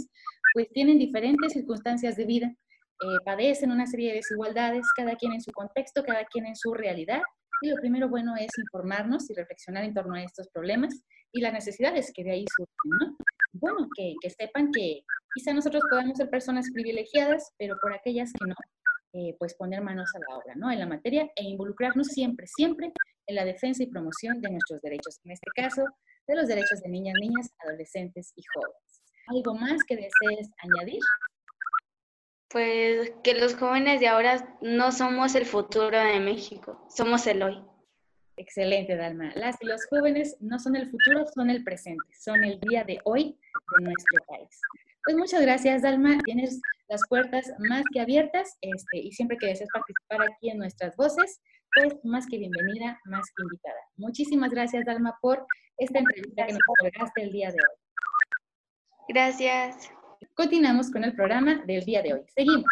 [0.55, 5.43] pues tienen diferentes circunstancias de vida, eh, padecen una serie de desigualdades, cada quien en
[5.43, 7.23] su contexto, cada quien en su realidad,
[7.61, 10.95] y lo primero bueno es informarnos y reflexionar en torno a estos problemas
[11.33, 13.17] y las necesidades que de ahí surgen, ¿no?
[13.53, 15.03] Bueno, que, que sepan que
[15.35, 18.55] quizá nosotros podamos ser personas privilegiadas, pero por aquellas que no,
[19.19, 20.71] eh, pues poner manos a la obra, ¿no?
[20.71, 22.93] En la materia e involucrarnos siempre, siempre
[23.27, 25.83] en la defensa y promoción de nuestros derechos, en este caso,
[26.29, 29.03] de los derechos de niñas, niñas, adolescentes y jóvenes.
[29.27, 31.01] ¿Algo más que desees añadir?
[32.49, 37.61] Pues que los jóvenes de ahora no somos el futuro de México, somos el hoy.
[38.37, 39.33] Excelente, Dalma.
[39.35, 43.01] Las y los jóvenes no son el futuro, son el presente, son el día de
[43.03, 43.37] hoy
[43.79, 44.61] de nuestro país.
[45.03, 46.19] Pues muchas gracias, Dalma.
[46.25, 50.97] Tienes las puertas más que abiertas este, y siempre que desees participar aquí en nuestras
[50.97, 51.41] voces,
[51.75, 53.81] pues más que bienvenida, más que invitada.
[53.97, 57.77] Muchísimas gracias, Dalma, por esta entrevista que nos otorgaste el día de hoy.
[59.09, 59.91] Gracias.
[60.35, 62.23] Continuamos con el programa del día de hoy.
[62.35, 62.65] Seguimos.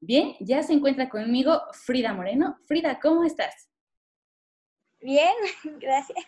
[0.00, 2.58] Bien, ya se encuentra conmigo Frida Moreno.
[2.66, 3.68] Frida, ¿cómo estás?
[5.00, 5.34] Bien,
[5.80, 6.26] gracias.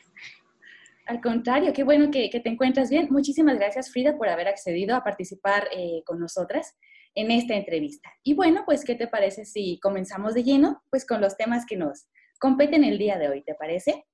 [1.06, 3.08] Al contrario, qué bueno que, te encuentras bien.
[3.10, 6.76] Muchísimas gracias, Frida, por haber accedido a participar eh, con nosotras
[7.14, 8.10] en esta entrevista.
[8.22, 11.76] Y bueno, pues, ¿qué te parece si comenzamos de lleno, pues, con los temas que
[11.76, 12.08] nos
[12.40, 13.44] competen el día de hoy?
[13.44, 14.06] ¿Te parece?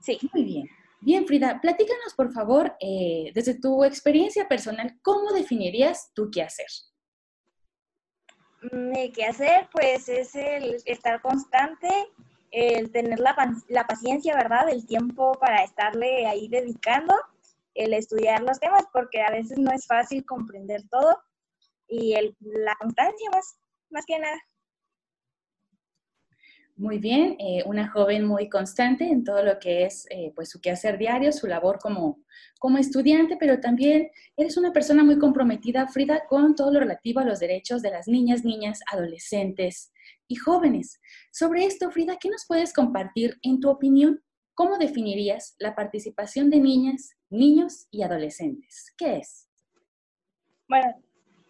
[0.00, 0.18] Sí.
[0.32, 0.68] Muy bien.
[1.02, 6.66] Bien, Frida, platícanos, por favor, eh, desde tu experiencia personal, ¿cómo definirías tu qué hacer?
[8.72, 11.88] Mi qué hacer, pues, es el estar constante,
[12.50, 13.34] el tener la,
[13.68, 14.68] la paciencia, ¿verdad?
[14.68, 17.14] El tiempo para estarle ahí dedicando
[17.74, 21.22] el estudiar los temas porque a veces no es fácil comprender todo
[21.88, 23.58] y el, la constancia más,
[23.90, 24.36] más que nada.
[26.80, 30.62] Muy bien, eh, una joven muy constante en todo lo que es eh, pues su
[30.62, 32.24] quehacer diario, su labor como,
[32.58, 37.24] como estudiante, pero también eres una persona muy comprometida, Frida, con todo lo relativo a
[37.26, 39.92] los derechos de las niñas, niñas, adolescentes
[40.26, 40.98] y jóvenes.
[41.30, 44.24] Sobre esto, Frida, ¿qué nos puedes compartir en tu opinión?
[44.54, 48.94] ¿Cómo definirías la participación de niñas, niños y adolescentes?
[48.96, 49.50] ¿Qué es?
[50.66, 50.94] Bueno,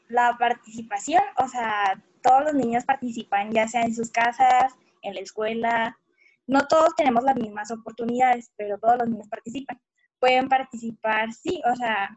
[0.09, 5.20] la participación, o sea, todos los niños participan, ya sea en sus casas, en la
[5.20, 5.98] escuela.
[6.46, 9.80] No todos tenemos las mismas oportunidades, pero todos los niños participan.
[10.18, 12.11] Pueden participar, sí, o sea,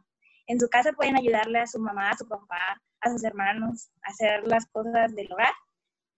[0.47, 4.11] en su casa pueden ayudarle a su mamá, a su papá, a sus hermanos a
[4.11, 5.53] hacer las cosas del hogar.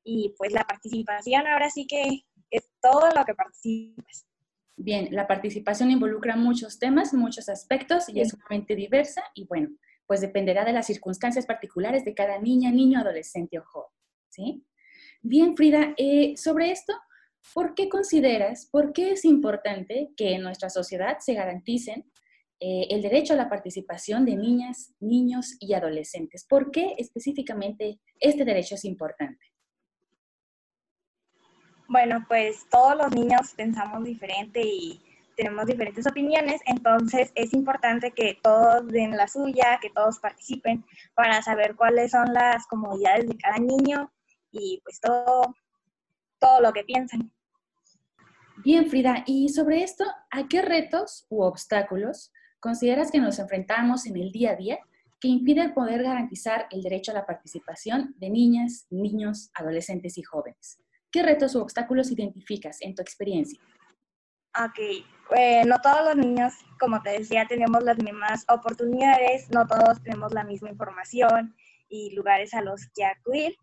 [0.04, 4.28] Y pues la participación ahora sí que es todo lo que participas.
[4.78, 9.70] Bien, la participación involucra muchos temas, muchos aspectos y es sumamente diversa y bueno,
[10.06, 13.92] pues dependerá de las circunstancias particulares de cada niña, niño, adolescente o joven,
[14.30, 14.66] ¿sí?
[15.28, 16.94] Bien, Frida, eh, sobre esto,
[17.56, 22.06] ¿por qué consideras, por qué es importante que en nuestra sociedad se garanticen
[22.60, 26.46] eh, el derecho a la participación de niñas, niños y adolescentes?
[26.48, 29.44] ¿Por qué específicamente este derecho es importante?
[31.88, 35.02] Bueno, pues todos los niños pensamos diferente y
[35.36, 41.42] tenemos diferentes opiniones, entonces es importante que todos den la suya, que todos participen para
[41.42, 44.12] saber cuáles son las comodidades de cada niño
[44.56, 45.56] y pues todo,
[46.40, 47.32] todo lo que piensan.
[48.64, 54.18] Bien, Frida, y sobre esto, ¿a qué retos u obstáculos consideras que nos enfrentamos en
[54.18, 54.80] el día a día
[55.20, 60.78] que impiden poder garantizar el derecho a la participación de niñas, niños, adolescentes y jóvenes?
[61.12, 63.60] ¿Qué retos u obstáculos identificas en tu experiencia?
[64.58, 64.80] Ok,
[65.36, 70.34] eh, no todos los niños, como te decía, tenemos las mismas oportunidades, no todos tenemos
[70.34, 71.56] la misma información
[71.90, 73.58] y lugares a los que acudir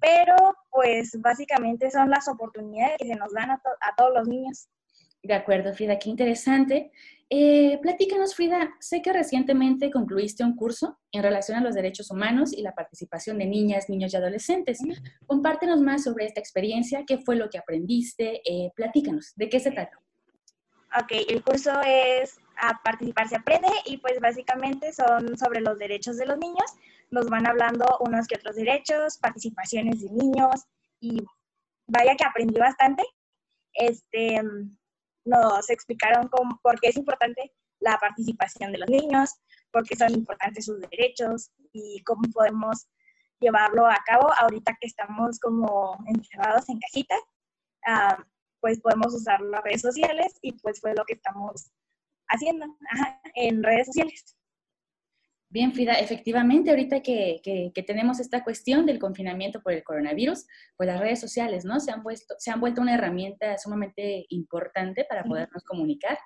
[0.00, 0.34] pero
[0.70, 3.60] pues básicamente son las oportunidades que se nos dan a,
[3.96, 4.68] todos los niños.
[5.22, 6.92] De acuerdo, Frida, qué interesante.
[7.28, 12.52] Eh, platícanos, Frida, sé que recientemente concluiste un curso en relación a los derechos humanos
[12.52, 14.78] y la participación de niñas, niños y adolescentes.
[15.26, 19.72] Compártenos más sobre esta experiencia, qué fue lo que aprendiste, eh, platícanos, ¿de qué se
[19.72, 20.00] trata?
[20.98, 26.16] Ok, el curso es a participar se aprende y pues básicamente son sobre los derechos
[26.16, 26.64] de los niños.
[27.10, 30.66] Nos van hablando unos que otros derechos, participaciones de niños
[31.00, 31.24] y
[31.86, 33.02] vaya que aprendí bastante.
[33.72, 34.42] Este,
[35.24, 39.30] nos explicaron cómo, por qué es importante la participación de los niños,
[39.70, 42.88] por qué son importantes sus derechos y cómo podemos
[43.40, 47.20] llevarlo a cabo ahorita que estamos como encerrados en casitas.
[47.86, 48.22] Ah,
[48.60, 51.70] pues podemos usar las redes sociales y pues fue lo que estamos
[52.28, 52.66] haciendo
[53.34, 54.37] en redes sociales.
[55.50, 60.44] Bien, Frida, efectivamente, ahorita que, que, tenemos esta cuestión del confinamiento por el coronavirus,
[60.76, 61.80] pues las redes sociales, ¿no?
[61.80, 66.18] Se han, vuelto, se han vuelto una herramienta sumamente importante para podernos comunicar.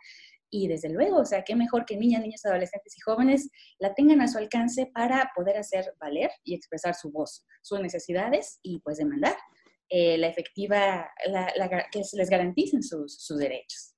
[0.51, 3.49] Y desde luego, o sea, qué mejor que niñas, niños, adolescentes y jóvenes
[3.79, 8.59] la tengan a su alcance para poder hacer valer y expresar su voz, sus necesidades
[8.61, 9.37] y pues demandar
[9.89, 11.11] eh, la efectiva,
[11.93, 13.95] que les garanticen sus, sus, derechos.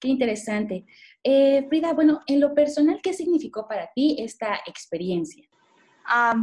[0.00, 0.84] Qué interesante.
[1.26, 5.48] Eh, Frida, bueno, en lo personal, ¿qué significó para ti esta experiencia?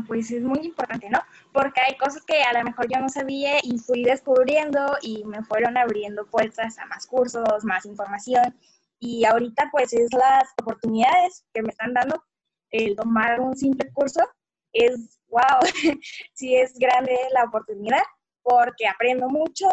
[0.07, 1.19] pues es muy importante, ¿no?
[1.53, 5.43] Porque hay cosas que a lo mejor yo no sabía y fui descubriendo y me
[5.43, 8.57] fueron abriendo puertas a más cursos, más información.
[8.99, 12.23] Y ahorita pues es las oportunidades que me están dando
[12.71, 14.21] el tomar un simple curso.
[14.73, 15.59] Es, wow,
[16.33, 18.01] sí es grande la oportunidad
[18.41, 19.67] porque aprendo mucho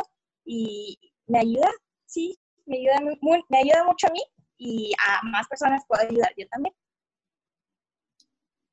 [0.44, 1.70] y me ayuda,
[2.04, 3.00] sí, me ayuda,
[3.48, 4.20] me ayuda mucho a mí
[4.59, 6.74] y a más personas puedo ayudar yo también.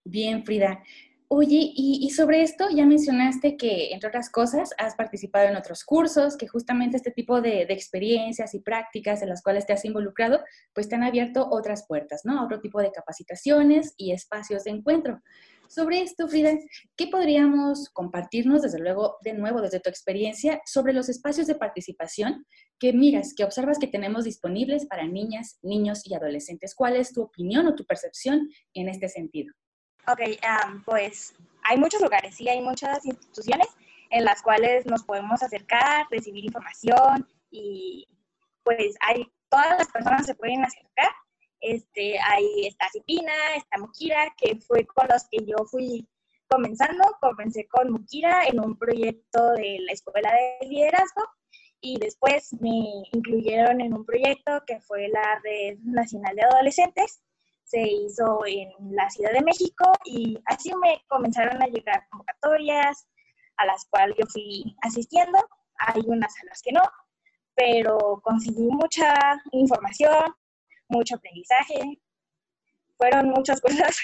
[0.04, 0.84] Bien, Frida.
[1.28, 6.38] Oye, y, sobre esto ya mencionaste que, entre otras cosas, has participado en otros cursos,
[6.38, 10.42] que justamente este tipo de, experiencias y prácticas en las cuales te has involucrado,
[10.74, 12.44] pues te han abierto otras puertas, ¿no?
[12.46, 15.22] Otro tipo de capacitaciones y espacios de encuentro.
[15.68, 16.52] Sobre esto, Frida,
[16.96, 22.46] ¿qué podríamos compartirnos, desde luego, de nuevo, desde tu experiencia, sobre los espacios de participación
[22.80, 26.76] que miras, que observas que tenemos disponibles para niñas, niños y adolescentes?
[26.76, 29.54] ¿Cuál es tu opinión o tu percepción en este sentido?
[30.08, 30.22] Ok,
[30.86, 33.68] pues hay muchos lugares, sí, hay muchas instituciones
[34.12, 38.08] en las cuales nos podemos acercar, recibir información y
[38.64, 41.10] pues hay, todas las personas se pueden acercar.
[41.66, 46.08] Este, ahí está Cipina, está Mukira, que fue con los que yo fui
[46.48, 47.04] comenzando.
[47.20, 51.24] Comencé con Mukira en un proyecto de la Escuela de Liderazgo
[51.82, 57.22] y después me incluyeron en un proyecto que fue la Red Nacional de Adolescentes
[57.66, 63.08] se hizo en la Ciudad de México y así me comenzaron a llegar convocatorias
[63.58, 65.40] a las cuales yo fui asistiendo.
[65.80, 66.84] Hay unas a las que no,
[67.56, 70.36] pero conseguí mucha información,
[70.88, 72.00] mucho aprendizaje.
[72.98, 74.00] Fueron muchas cosas,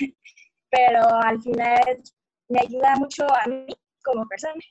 [0.70, 2.02] pero al final
[2.50, 3.74] me ayuda mucho a mí
[4.04, 4.62] como persona.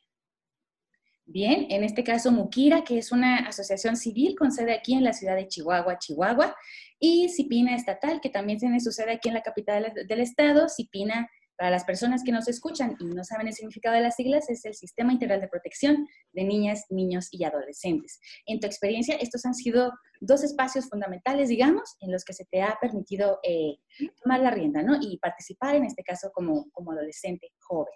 [1.33, 5.13] Bien, en este caso Mukira, que es una asociación civil con sede aquí en la
[5.13, 6.57] ciudad de Chihuahua, Chihuahua,
[6.99, 10.69] y Cipina Estatal, que también tiene su sede aquí en la capital del estado.
[10.69, 11.31] Cipina,
[11.61, 14.65] para las personas que nos escuchan y no saben el significado de las siglas, es
[14.65, 18.19] el Sistema Integral de Protección de Niñas, Niños y Adolescentes.
[18.47, 19.93] En tu experiencia, estos han sido
[20.23, 23.77] dos espacios fundamentales, digamos, en los que se te ha permitido eh,
[24.23, 24.97] tomar la rienda, ¿no?
[25.03, 27.93] Y participar, en este caso, como, como adolescente joven.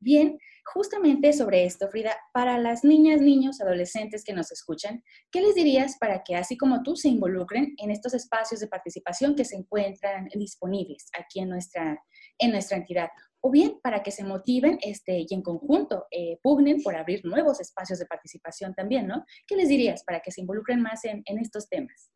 [0.00, 5.54] Bien, justamente sobre esto, Frida, para las niñas, niños, adolescentes que nos escuchan, ¿qué les
[5.54, 9.56] dirías para que así como tú se involucren en estos espacios de participación que se
[9.56, 11.98] encuentran disponibles aquí en nuestra,
[12.38, 13.10] en nuestra entidad?
[13.40, 17.60] O bien para que se motiven este, y en conjunto eh, pugnen por abrir nuevos
[17.60, 19.24] espacios de participación también, ¿no?
[19.46, 22.10] ¿Qué les dirías para que se involucren más en, en estos temas?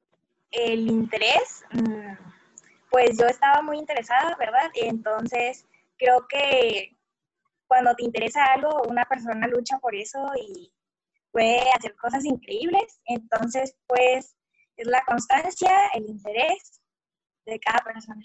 [0.50, 2.14] El interés, mm,
[2.90, 4.70] pues yo estaba muy interesada, ¿verdad?
[4.74, 5.66] Entonces
[5.98, 6.96] creo que
[7.66, 10.72] cuando te interesa algo, una persona lucha por eso y
[11.30, 13.00] puede hacer cosas increíbles.
[13.04, 14.36] Entonces, pues,
[14.76, 16.80] es la constancia, el interés
[17.46, 18.24] de cada persona.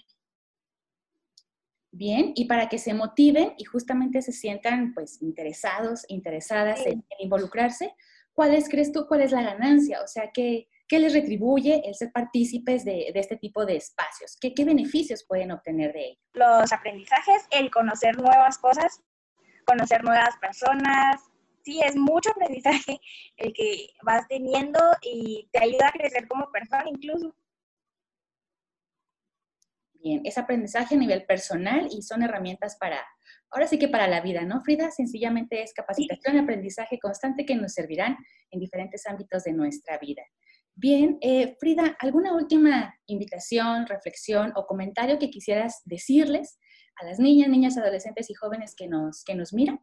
[1.96, 7.94] Bien, y para que se motiven y justamente se sientan pues interesados, interesadas en, involucrarse,
[8.34, 10.02] ¿cuál es, crees tú, cuál es la ganancia?
[10.02, 14.36] O sea, ¿qué, qué les retribuye el ser partícipes de, de este tipo de espacios?
[14.42, 16.20] ¿Qué, ¿Qué beneficios pueden obtener de ello?
[16.34, 19.00] Los aprendizajes, el conocer nuevas cosas,
[19.68, 21.22] conocer nuevas personas.
[21.62, 23.00] Sí, es mucho aprendizaje
[23.38, 27.36] el que vas teniendo y te ayuda a crecer como persona incluso.
[30.04, 33.02] Es aprendizaje a nivel personal y son herramientas para,
[33.50, 34.92] ahora sí que para la vida, ¿no, Frida?
[34.92, 38.18] Sencillamente es capacitación aprendizaje constante que nos servirán
[38.52, 40.24] en diferentes ámbitos de nuestra vida.
[40.76, 46.60] Bien, eh, Frida, ¿alguna última invitación, reflexión o comentario que quisieras decirles
[47.00, 49.80] a las niñas, niñas, adolescentes y jóvenes que nos, que nos miran?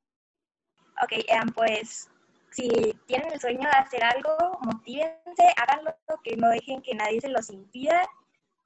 [1.03, 2.09] Ok, pues
[2.51, 2.69] si
[3.07, 5.95] tienen el sueño de hacer algo, motívense, háganlo,
[6.25, 8.03] que no dejen que nadie se los impida,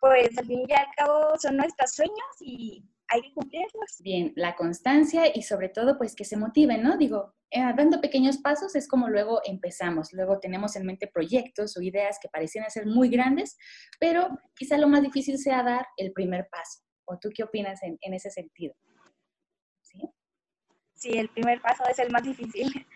[0.05, 4.00] pues al fin y al cabo son nuestros sueños y hay que cumplirlos.
[4.00, 6.98] Bien, la constancia y sobre todo pues que se motiven, ¿no?
[6.98, 11.80] Digo, eh, dando pequeños pasos es como luego empezamos, luego tenemos en mente proyectos o
[11.80, 13.57] ideas que parecían ser muy grandes,
[13.98, 16.82] pero quizá lo más difícil sea dar el primer paso.
[17.07, 18.74] ¿O tú qué opinas en, ese sentido?
[19.80, 20.02] ¿Sí?
[20.94, 22.86] sí, el primer paso es el más difícil.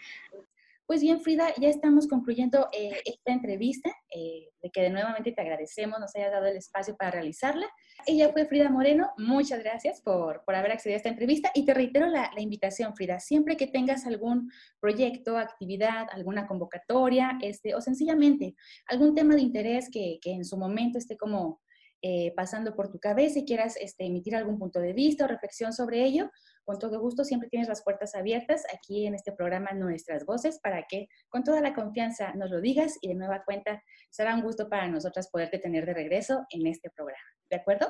[0.89, 5.43] Pues bien, Frida, ya estamos concluyendo eh, esta entrevista, eh, de que de nuevamente te
[5.43, 7.67] agradecemos, nos hayas dado el espacio para realizarla.
[8.07, 11.75] Ella fue Frida Moreno, muchas gracias por, por haber accedido a esta entrevista y te
[11.75, 17.83] reitero la, la, invitación, Frida, siempre que tengas algún proyecto, actividad, alguna convocatoria, este, o
[17.83, 18.55] sencillamente
[18.87, 21.61] algún tema de interés que, que en su momento esté como
[22.01, 25.73] eh, pasando por tu cabeza y quieras este, emitir algún punto de vista o reflexión
[25.73, 26.31] sobre ello,
[26.69, 30.83] con todo gusto siempre tienes las puertas abiertas aquí en este programa Nuestras Voces para
[30.87, 34.69] que con toda la confianza nos lo digas y de nueva cuenta será un gusto
[34.69, 37.25] para nosotras poderte tener de regreso en este programa.
[37.49, 37.87] ¿De acuerdo?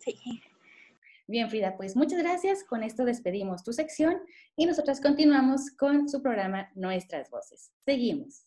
[0.00, 0.18] Sí.
[1.28, 2.64] Bien, Frida, pues muchas gracias.
[2.64, 4.20] Con esto despedimos tu sección
[4.56, 7.70] y nosotras continuamos con su programa Nuestras Voces.
[7.84, 8.44] Seguimos.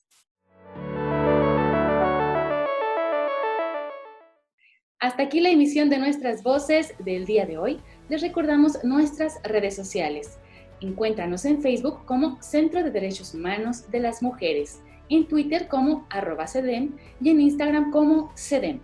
[4.99, 7.79] Hasta aquí la emisión de nuestras voces del día de hoy.
[8.09, 10.39] Les recordamos nuestras redes sociales.
[10.81, 16.47] Encuéntranos en Facebook como Centro de Derechos Humanos de las Mujeres, en Twitter como arroba
[16.47, 18.79] CEDEM y en Instagram como CEDEM.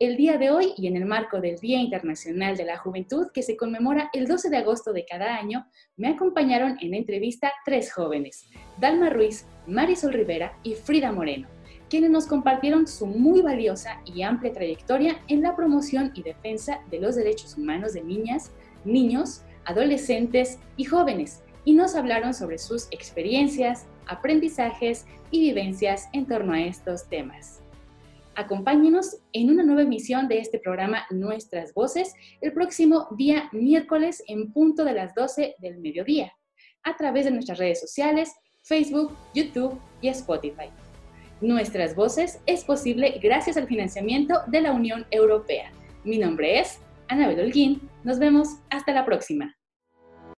[0.00, 3.42] el día de hoy y en el marco del Día Internacional de la Juventud que
[3.42, 5.66] se conmemora el 12 de agosto de cada año,
[5.96, 11.48] me acompañaron en entrevista tres jóvenes, Dalma Ruiz, Marisol Rivera y Frida Moreno,
[11.88, 16.98] quienes nos compartieron su muy valiosa y amplia trayectoria en la promoción y defensa de
[16.98, 18.52] los derechos humanos de niñas,
[18.84, 26.52] niños, adolescentes y jóvenes y nos hablaron sobre sus experiencias, aprendizajes y vivencias en torno
[26.52, 27.63] a estos temas.
[28.36, 34.52] Acompáñenos en una nueva emisión de este programa Nuestras Voces el próximo día miércoles en
[34.52, 36.32] punto de las 12 del mediodía,
[36.82, 40.68] a través de nuestras redes sociales, Facebook, YouTube y Spotify.
[41.40, 45.70] Nuestras Voces es posible gracias al financiamiento de la Unión Europea.
[46.02, 47.88] Mi nombre es Anabel Holguín.
[48.02, 49.54] Nos vemos hasta la próxima.